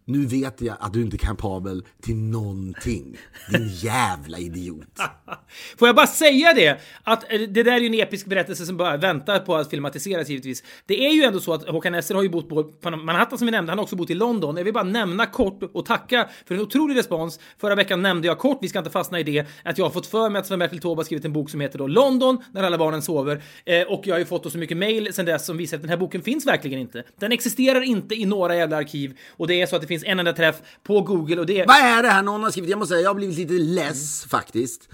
[0.04, 3.16] Nu vet jag att du inte är kapabel till någonting.
[3.50, 4.98] Din jävla idiot.
[5.78, 6.80] Får jag bara säga det?
[7.02, 10.28] Att eh, det där är ju en episk berättelse som bara väntar på att filmatiseras
[10.28, 10.62] givetvis.
[10.86, 13.50] Det är ju ändå så att Håkan Nesser har ju bott på Manhattan som vi
[13.50, 14.56] nämnde, han har också bott i London.
[14.56, 17.40] Jag vill bara nämna kort och tacka för en otrolig respons.
[17.58, 20.06] Förra veckan nämnde jag kort, vi ska inte fastna i det, att jag har fått
[20.06, 22.78] för mig att Sven-Bertil Taube har skrivit en bok som heter då London, när alla
[22.78, 23.42] barnen sover.
[23.64, 25.90] Eh, och jag har ju fått så mycket mail sen dess som visar att den
[25.90, 27.04] här boken finns verkligen inte.
[27.18, 30.18] Den existerar inte i några jävla arkiv och det är så att det finns en
[30.18, 31.66] enda träff på Google och det är...
[31.66, 32.70] Vad är det här någon har skrivit?
[32.70, 34.88] Jag måste säga, jag har blivit lite less faktiskt.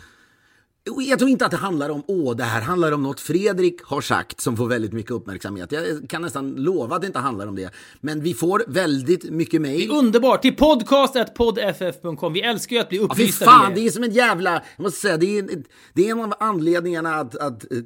[1.07, 4.01] Jag tror inte att det handlar om, åh, det här handlar om något Fredrik har
[4.01, 5.73] sagt som får väldigt mycket uppmärksamhet.
[5.73, 7.71] Jag kan nästan lova att det inte handlar om det.
[8.01, 9.91] Men vi får väldigt mycket mejl.
[9.91, 10.43] Underbart!
[10.43, 12.33] Till podcast.podff.com.
[12.33, 13.45] Vi älskar ju att bli Ja, fy upplysta.
[13.45, 14.53] fan, det är som en jävla...
[14.77, 15.65] Jag måste säga, det är, en-
[15.95, 17.79] det är en av anledningarna att, att eh,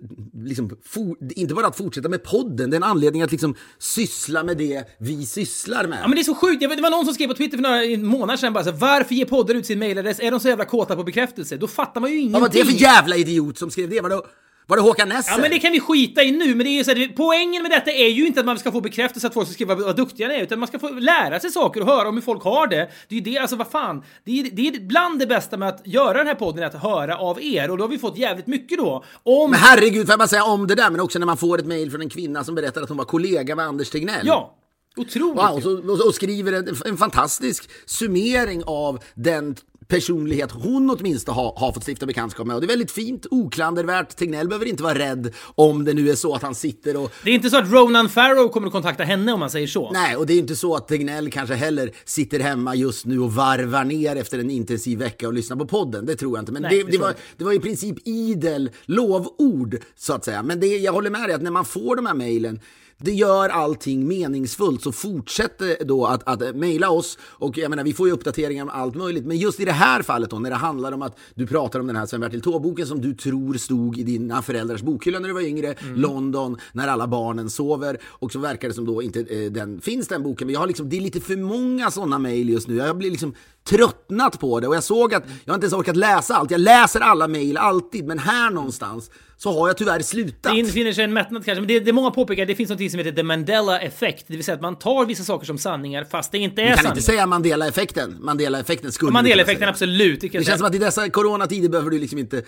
[0.45, 4.45] liksom, for, inte bara att fortsätta med podden, det är en anledning att liksom syssla
[4.45, 5.99] med det vi sysslar med.
[6.03, 7.57] Ja men det är så sjukt, Jag vet, det var någon som skrev på Twitter
[7.59, 10.21] för några månader sedan bara så här, varför ger poddar ut sin mailadress?
[10.21, 11.57] Är de så jävla kåta på bekräftelse?
[11.57, 12.61] Då fattar man ju Ja, ingenting.
[12.61, 14.01] är det för jävla idiot som skrev det?
[14.01, 14.21] Var det,
[14.67, 15.33] var det Håkan Nesser?
[15.33, 17.71] Ja men det kan vi skita i nu, men det är så här, poängen med
[17.71, 20.29] detta är ju inte att man ska få bekräftelse att folk ska skriva vad duktiga
[20.29, 22.67] ni är, utan man ska få lära sig saker och höra om hur folk har
[22.67, 22.91] det.
[23.09, 24.05] Det är ju det, alltså vad fan.
[24.25, 27.19] Det är, det är bland det bästa med att göra den här podden, att höra
[27.19, 27.71] av er.
[27.71, 29.05] Och då har vi fått jävligt mycket då.
[29.23, 29.51] Om...
[29.51, 31.67] Men herregud, får jag bara säga om det där, men också när man får ett
[31.67, 34.27] mejl från en kvinna som berättar att hon var kollega med Anders Tegnell.
[34.27, 34.57] Ja,
[34.97, 35.37] otroligt.
[35.37, 39.57] Wow, och, så, och skriver en, en fantastisk summering av den
[39.91, 42.55] personlighet hon åtminstone har, har fått stifta bekantskap med.
[42.57, 44.17] Och det är väldigt fint, oklandervärt.
[44.17, 47.13] Tegnell behöver inte vara rädd om det nu är så att han sitter och...
[47.25, 49.91] Det är inte så att Ronan Farrow kommer att kontakta henne om man säger så.
[49.93, 53.33] Nej, och det är inte så att Tegnell kanske heller sitter hemma just nu och
[53.33, 56.07] varvar ner efter en intensiv vecka och lyssnar på podden.
[56.07, 56.53] Det tror jag inte.
[56.53, 60.43] Men Nej, det, det var, det var i princip idel lovord, så att säga.
[60.43, 62.61] Men det, jag håller med dig att när man får de här mejlen
[63.03, 67.19] det gör allting meningsfullt, så fortsätt eh, då att, att mejla oss.
[67.23, 69.25] Och jag menar, vi får ju uppdateringar om allt möjligt.
[69.25, 71.87] Men just i det här fallet då, när det handlar om att du pratar om
[71.87, 75.41] den här Sven-Bertil Taube-boken som du tror stod i dina föräldrars bokhylla när du var
[75.41, 77.99] yngre, London, när alla barnen sover.
[78.05, 80.47] Och så verkar det som då inte eh, den, finns den boken.
[80.47, 82.77] Men jag har liksom, det är lite för många sådana mejl just nu.
[82.77, 83.35] Jag blir liksom
[83.65, 86.51] tröttnat på det och jag såg att jag har inte ens orkat läsa allt.
[86.51, 89.11] Jag läser alla mejl alltid, men här någonstans
[89.43, 90.53] så har jag tyvärr slutat.
[90.53, 92.99] Det infinner sig en mättnad kanske, men det, det många påpekar, det finns något som
[92.99, 94.25] heter the Mandela-effekt.
[94.27, 96.69] Det vill säga att man tar vissa saker som sanningar fast det inte är Vi
[96.69, 96.93] kan sanningar.
[96.95, 98.17] inte säga Mandela-effekten.
[98.21, 100.21] Mandela-effekten skulle Mandela-effekten, absolut.
[100.21, 100.43] Det, Det säga.
[100.45, 102.43] känns som att i dessa coronatider behöver du liksom inte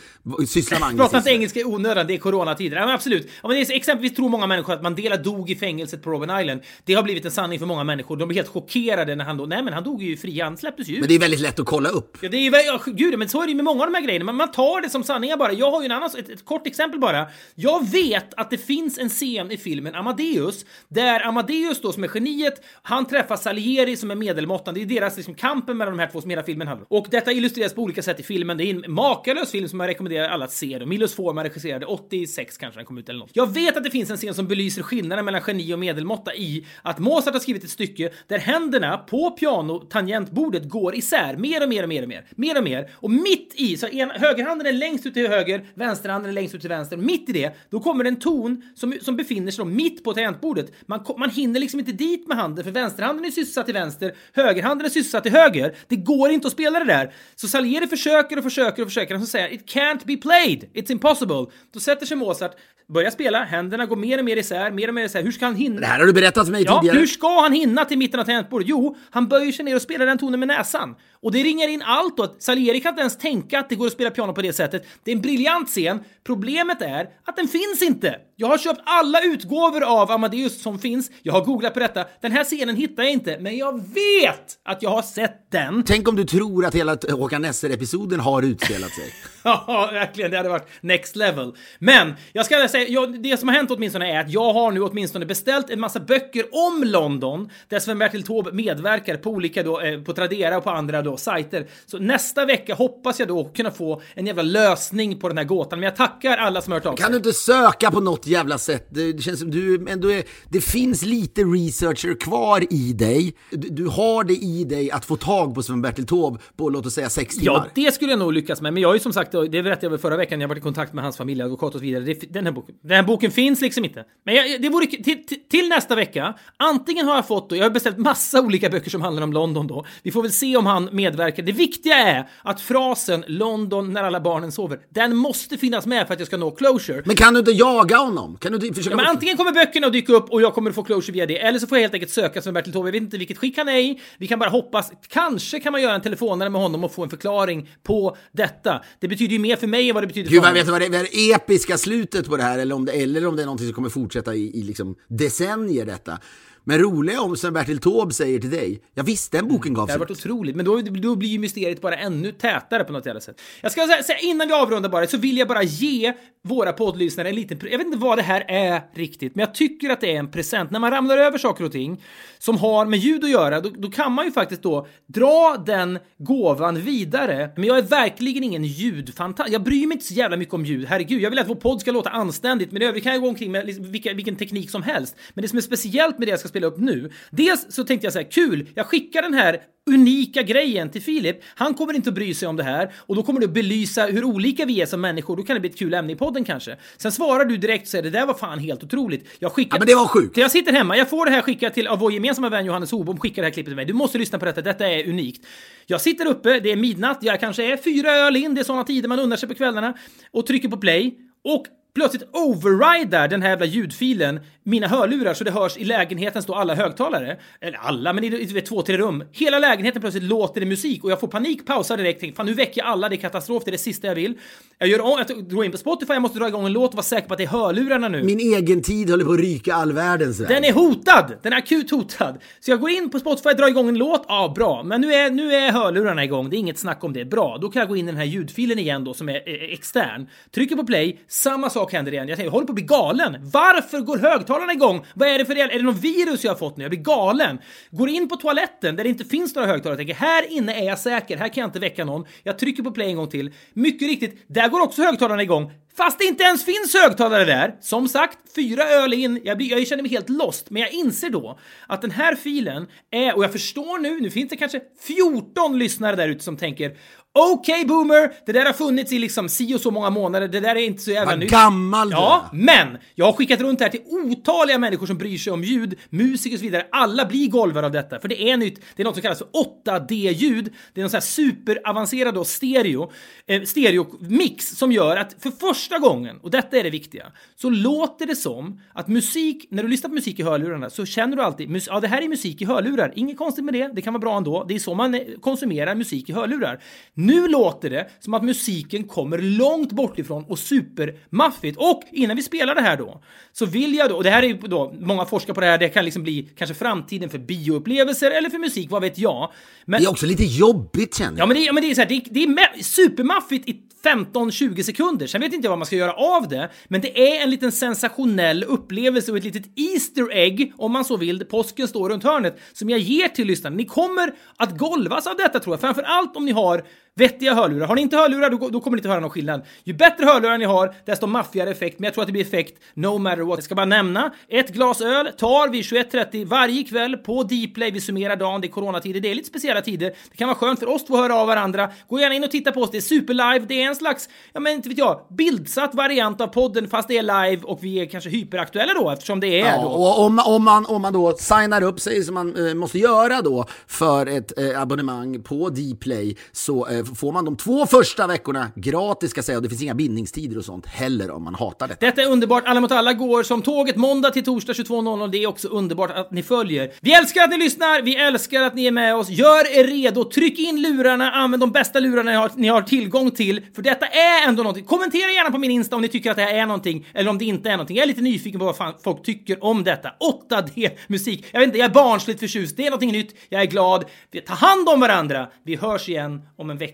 [0.48, 2.76] syssla med Prata inte engelska i onödan, det är coronatider.
[2.76, 3.28] Ja, men absolut.
[3.42, 6.40] Ja, men det är, exempelvis tror många människor att Mandela dog i fängelset på Robben
[6.40, 6.60] Island.
[6.84, 8.16] Det har blivit en sanning för många människor.
[8.16, 9.46] De blir helt chockerade när han då...
[9.46, 11.00] Nej, men han dog ju fri, han släpptes ju ut.
[11.00, 12.18] Men det är väldigt lätt att kolla upp.
[12.20, 13.94] Ja, det är ju, ja, gud, men så är det ju med många av de
[13.94, 14.24] här grejerna.
[14.24, 15.52] Man, man tar det som sanningar bara.
[15.52, 17.26] Jag har ju en annan, ett, ett kort exempel bara.
[17.54, 22.08] Jag vet att det finns en scen i filmen Amadeus där Amadeus då som är
[22.14, 24.74] geniet, han träffar Salieri som är medelmåttan.
[24.74, 26.98] Det är deras liksom, kampen mellan de här två som hela filmen handlar om.
[26.98, 28.56] Och detta illustreras på olika sätt i filmen.
[28.56, 30.78] Det är en makalös film som jag rekommenderar alla att se.
[30.78, 30.86] Då.
[30.86, 33.30] Milos Forman regisserade 86 kanske den kom ut eller något.
[33.32, 36.66] Jag vet att det finns en scen som belyser skillnaden mellan geni och medelmåtta i
[36.82, 41.68] att Mozart har skrivit ett stycke där händerna på piano tangentbordet går isär mer och
[41.68, 42.26] mer och mer och mer.
[42.30, 42.90] Mer och mer.
[42.94, 46.60] Och mitt i, så en, högerhanden är längst ut till höger, vänsterhanden är längst ut
[46.60, 46.96] till vänster.
[46.96, 50.72] Mitt i det, då kommer en ton som, som befinner sig då mitt på tangentbordet.
[50.86, 54.84] Man, man hinner liksom inte dit med handen för vänsterhanden är sysselsatt till vänster, högerhanden
[54.84, 55.74] är sysselsatt till höger.
[55.88, 57.12] Det går inte att spela det där.
[57.34, 60.92] Så Salieri försöker och försöker och försöker och så säger It can't be played, it's
[60.92, 61.46] impossible.
[61.72, 62.52] Då sätter sig Mozart,
[62.88, 65.22] börjar spela, händerna går mer och mer isär, mer och mer isär.
[65.22, 65.80] Hur ska han hinna?
[65.80, 66.98] Det här har du berättat för mig Ja, tidigare.
[66.98, 68.68] hur ska han hinna till mitten av tangentbordet?
[68.68, 70.94] Jo, han böjer sig ner och spelar den tonen med näsan.
[71.20, 72.34] Och det ringar in allt då.
[72.38, 74.86] Salieri kan inte ens tänka att det går att spela piano på det sättet.
[75.04, 76.00] Det är en briljant scen.
[76.24, 78.16] Problemet är att den finns inte.
[78.36, 81.10] Jag har köpt alla utgåvor av Amadeus som finns.
[81.22, 82.04] Jag har googlat på detta.
[82.20, 85.82] Den här scenen hittar jag inte, men jag vet att jag har sett den.
[85.84, 89.14] Tänk om du tror att hela Håkan Nesser-episoden har utspelat sig.
[89.44, 90.30] Ja, verkligen.
[90.30, 91.54] Det hade varit next level.
[91.78, 94.80] Men jag ska säga, jag, det som har hänt åtminstone är att jag har nu
[94.80, 100.00] åtminstone beställt en massa böcker om London där Sven-Bertil Taube medverkar på olika då, eh,
[100.00, 101.66] på Tradera och på andra då sajter.
[101.86, 105.80] Så nästa vecka hoppas jag då kunna få en jävla lösning på den här gåtan.
[105.80, 107.02] Men jag tackar alla som har hört av sig.
[107.02, 108.88] Kan du inte söka på något jävla sätt?
[108.90, 113.34] Det känns som du ändå är, Det finns lite researcher kvar i dig.
[113.50, 116.94] Du, du har det i dig att få tag på Sven-Bertil Taube på låt oss
[116.94, 117.54] säga sex timmar.
[117.54, 118.72] Ja, det skulle jag nog lyckas med.
[118.72, 120.62] Men jag har ju som sagt, det berättade jag väl förra veckan, jag varit i
[120.62, 122.04] kontakt med hans familjeadvokat och så vidare.
[122.04, 124.04] Det, den, här boken, den här boken finns liksom inte.
[124.24, 127.64] Men jag, det vore, till, till, till nästa vecka, antingen har jag fått då, jag
[127.64, 129.86] har beställt massa olika böcker som handlar om London då.
[130.02, 131.42] Vi får väl se om han medverkar.
[131.42, 136.14] Det viktiga är att frasen London när alla barnen sover, den måste finnas med för
[136.14, 137.02] att jag ska nå closure.
[137.04, 138.36] Men kan du inte jaga honom?
[138.36, 138.96] Kan du inte försöka...
[138.96, 141.38] Men antingen kommer böckerna att dyka upp och jag kommer att få closure via det,
[141.38, 142.88] eller så får jag helt enkelt söka som Bertil Taube.
[142.88, 144.00] Jag vet inte vilket skick han är i.
[144.18, 144.92] Vi kan bara hoppas.
[145.08, 148.82] Kanske kan man göra en telefonare med honom och få en förklaring på detta.
[149.00, 150.54] Det betyder ju mer för mig än vad det betyder Gud, för honom.
[150.54, 153.26] vet du vad det är det episka slutet på det här eller om det, eller
[153.26, 156.18] om det är någonting som kommer fortsätta i, i liksom decennier detta.
[156.64, 160.04] Men roliga om Sven-Bertil Taube säger till dig, ja visst den boken Det gavs hade
[160.04, 160.10] ut.
[160.10, 163.40] varit otroligt, men då, då blir ju mysteriet bara ännu tätare på något jävla sätt.
[163.60, 166.12] Jag ska säga, innan vi avrundar bara, så vill jag bara ge
[166.44, 167.60] våra poddlyssnare en liten...
[167.70, 170.30] Jag vet inte vad det här är riktigt, men jag tycker att det är en
[170.30, 170.70] present.
[170.70, 172.02] När man ramlar över saker och ting
[172.38, 175.98] som har med ljud att göra, då, då kan man ju faktiskt då dra den
[176.18, 177.50] gåvan vidare.
[177.56, 179.52] Men jag är verkligen ingen ljudfantast.
[179.52, 180.86] Jag bryr mig inte så jävla mycket om ljud.
[180.88, 183.28] Herregud, jag vill att vår podd ska låta anständigt, men i övrigt kan jag gå
[183.28, 185.16] omkring med liksom vilka, vilken teknik som helst.
[185.34, 188.06] Men det som är speciellt med det jag ska spela upp nu, dels så tänkte
[188.06, 191.36] jag så här, kul, jag skickar den här unika grejen till Filip.
[191.54, 194.24] Han kommer inte att bry sig om det här och då kommer att belysa hur
[194.24, 195.36] olika vi är som människor.
[195.36, 196.76] Då kan det bli ett kul ämne i podden kanske.
[196.96, 199.28] Sen svarar du direkt och säger det där var fan helt otroligt.
[199.38, 199.76] Jag skickar...
[199.76, 200.36] Ja, men det var sjukt.
[200.36, 203.18] Jag sitter hemma, jag får det här skickat till av vår gemensamma vän Johannes Hobom,
[203.18, 203.84] skickar det här klippet till mig.
[203.84, 205.46] Du måste lyssna på detta, detta är unikt.
[205.86, 208.84] Jag sitter uppe, det är midnatt, jag kanske är fyra öl in, det är sådana
[208.84, 209.94] tider man unnar sig på kvällarna
[210.30, 215.50] och trycker på play och plötsligt overridar den här jävla ljudfilen mina hörlurar så det
[215.50, 217.36] hörs i lägenhetens då alla högtalare.
[217.60, 219.24] Eller alla, men i, i, i två, tre rum.
[219.32, 222.54] Hela lägenheten plötsligt låter det musik och jag får panik, pausar direkt, tänker fan nu
[222.54, 224.38] väcker jag alla, det är katastrof, det är det sista jag vill.
[224.78, 226.94] Jag gör om, jag drar in på Spotify, jag måste dra igång en låt och
[226.94, 228.22] vara säker på att det är hörlurarna nu.
[228.22, 230.48] Min egen tid håller på att ryka all världens väg.
[230.48, 231.32] Den är hotad!
[231.42, 232.38] Den är akut hotad.
[232.60, 234.24] Så jag går in på Spotify, drar igång en låt.
[234.28, 234.82] Ja, bra.
[234.82, 236.50] Men nu är, nu är hörlurarna igång.
[236.50, 237.24] Det är inget snack om det.
[237.24, 237.58] Bra.
[237.60, 240.28] Då kan jag gå in i den här ljudfilen igen då som är eh, extern.
[240.54, 241.20] Trycker på play.
[241.28, 242.28] Samma sak händer igen.
[242.28, 243.36] Jag tänker, jag håller på att bli galen.
[243.40, 245.06] Varför går högtalarna igång?
[245.14, 245.70] Vad är det för del?
[245.70, 246.84] Är det något virus jag har fått nu?
[246.84, 247.58] Jag blir galen.
[247.90, 249.94] Går in på toaletten där det inte finns några högtalare.
[249.94, 251.36] och tänker, här inne är jag säker.
[251.36, 252.24] Här kan jag inte väcka någon.
[252.42, 253.54] Jag trycker på play en gång till.
[253.74, 255.72] Mycket riktigt, där går också högtalarna igång.
[255.96, 257.74] Fast det inte ens finns högtalare där.
[257.80, 259.40] Som sagt, fyra öl in.
[259.44, 260.70] Jag, blir, jag känner mig helt lost.
[260.70, 264.50] Men jag inser då att den här filen är, och jag förstår nu, nu finns
[264.50, 266.96] det kanske 14 lyssnare där ute som tänker
[267.34, 270.76] Okej boomer, det där har funnits i liksom si och så många månader, det där
[270.76, 271.50] är inte så jävla nytt.
[271.50, 275.38] gammal du Ja, men jag har skickat runt det här till otaliga människor som bryr
[275.38, 276.86] sig om ljud, musiker och så vidare.
[276.90, 278.80] Alla blir golvare av detta, för det är nytt.
[278.96, 279.48] Det är något som kallas för
[279.86, 280.72] 8D-ljud.
[280.94, 283.12] Det är någon sån här superavancerad då stereo,
[283.46, 287.26] eh, stereo-mix som gör att för första gången, och detta är det viktiga,
[287.56, 291.36] så låter det som att musik, när du lyssnar på musik i hörlurarna så känner
[291.36, 294.12] du alltid, ja det här är musik i hörlurar, inget konstigt med det, det kan
[294.12, 296.80] vara bra ändå, det är så man eh, konsumerar musik i hörlurar.
[297.26, 301.78] Nu låter det som att musiken kommer långt bort ifrån och supermaffigt.
[301.78, 304.46] Och innan vi spelar det här då, så vill jag då, och det här är
[304.46, 308.30] ju då, många forskar på det här, det kan liksom bli kanske framtiden för bioupplevelser
[308.30, 309.52] eller för musik, vad vet jag.
[309.84, 311.48] Men, Det är också lite jobbigt känner Ja jag.
[311.48, 314.82] men det, ja, men det är så här, det, det är ma- supermaffigt i 15-20
[314.82, 315.26] sekunder.
[315.26, 317.72] Sen vet inte jag vad man ska göra av det, men det är en liten
[317.72, 322.60] sensationell upplevelse och ett litet Easter egg, om man så vill, påsken står runt hörnet,
[322.72, 323.76] som jag ger till lyssnarna.
[323.76, 327.86] Ni kommer att golvas av detta tror jag, framför allt om ni har vettiga hörlurar.
[327.86, 329.62] Har ni inte hörlurar, då, då kommer ni inte höra någon skillnad.
[329.84, 332.82] Ju bättre hörlurar ni har, desto maffigare effekt, men jag tror att det blir effekt
[332.94, 333.56] no matter what.
[333.56, 337.90] Jag ska bara nämna, ett glas öl tar vi 21.30 varje kväll på Dplay.
[337.90, 340.12] Vi summerar dagen, det är coronatider, det är lite speciella tider.
[340.30, 341.90] Det kan vara skönt för oss två att höra av varandra.
[342.08, 344.60] Gå gärna in och titta på oss, det är superlive, det är en slags, ja
[344.60, 348.06] men inte vet jag, bildsatt variant av podden fast det är live och vi är
[348.06, 349.88] kanske hyperaktuella då eftersom det är Ja, då.
[349.88, 353.42] och om, om, man, om man då signar upp sig som man eh, måste göra
[353.42, 358.26] då för ett eh, abonnemang på Dplay så eh, Eh, får man de två första
[358.26, 361.54] veckorna gratis ska jag säga och det finns inga bindningstider och sånt heller om man
[361.54, 361.96] hatar det.
[362.00, 362.64] Detta är underbart.
[362.66, 365.30] Alla mot alla går som tåget måndag till torsdag 22.00.
[365.30, 366.92] Det är också underbart att ni följer.
[367.00, 368.02] Vi älskar att ni lyssnar.
[368.02, 369.28] Vi älskar att ni är med oss.
[369.28, 370.24] Gör er redo.
[370.24, 371.30] Tryck in lurarna.
[371.30, 373.60] Använd de bästa lurarna ni har, ni har tillgång till.
[373.74, 374.84] För detta är ändå någonting.
[374.84, 377.38] Kommentera gärna på min Insta om ni tycker att det här är någonting eller om
[377.38, 377.96] det inte är någonting.
[377.96, 380.10] Jag är lite nyfiken på vad fan folk tycker om detta.
[380.50, 381.46] 8D-musik.
[381.52, 382.76] Jag vet inte, jag är barnsligt förtjust.
[382.76, 383.34] Det är någonting nytt.
[383.48, 384.04] Jag är glad.
[384.30, 385.48] Vi tar hand om varandra.
[385.64, 386.91] Vi hörs igen om en vecka.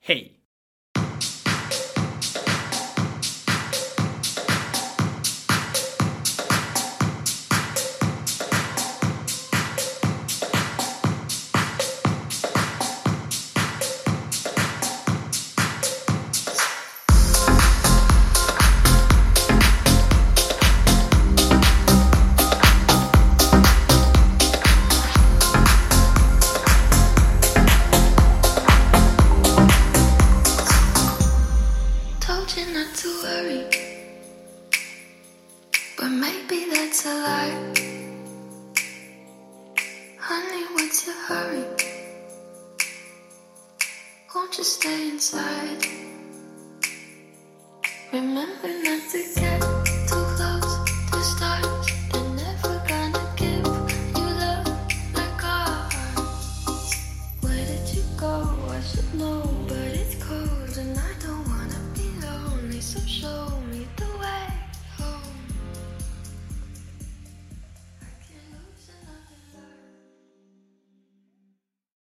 [0.00, 0.39] Hej!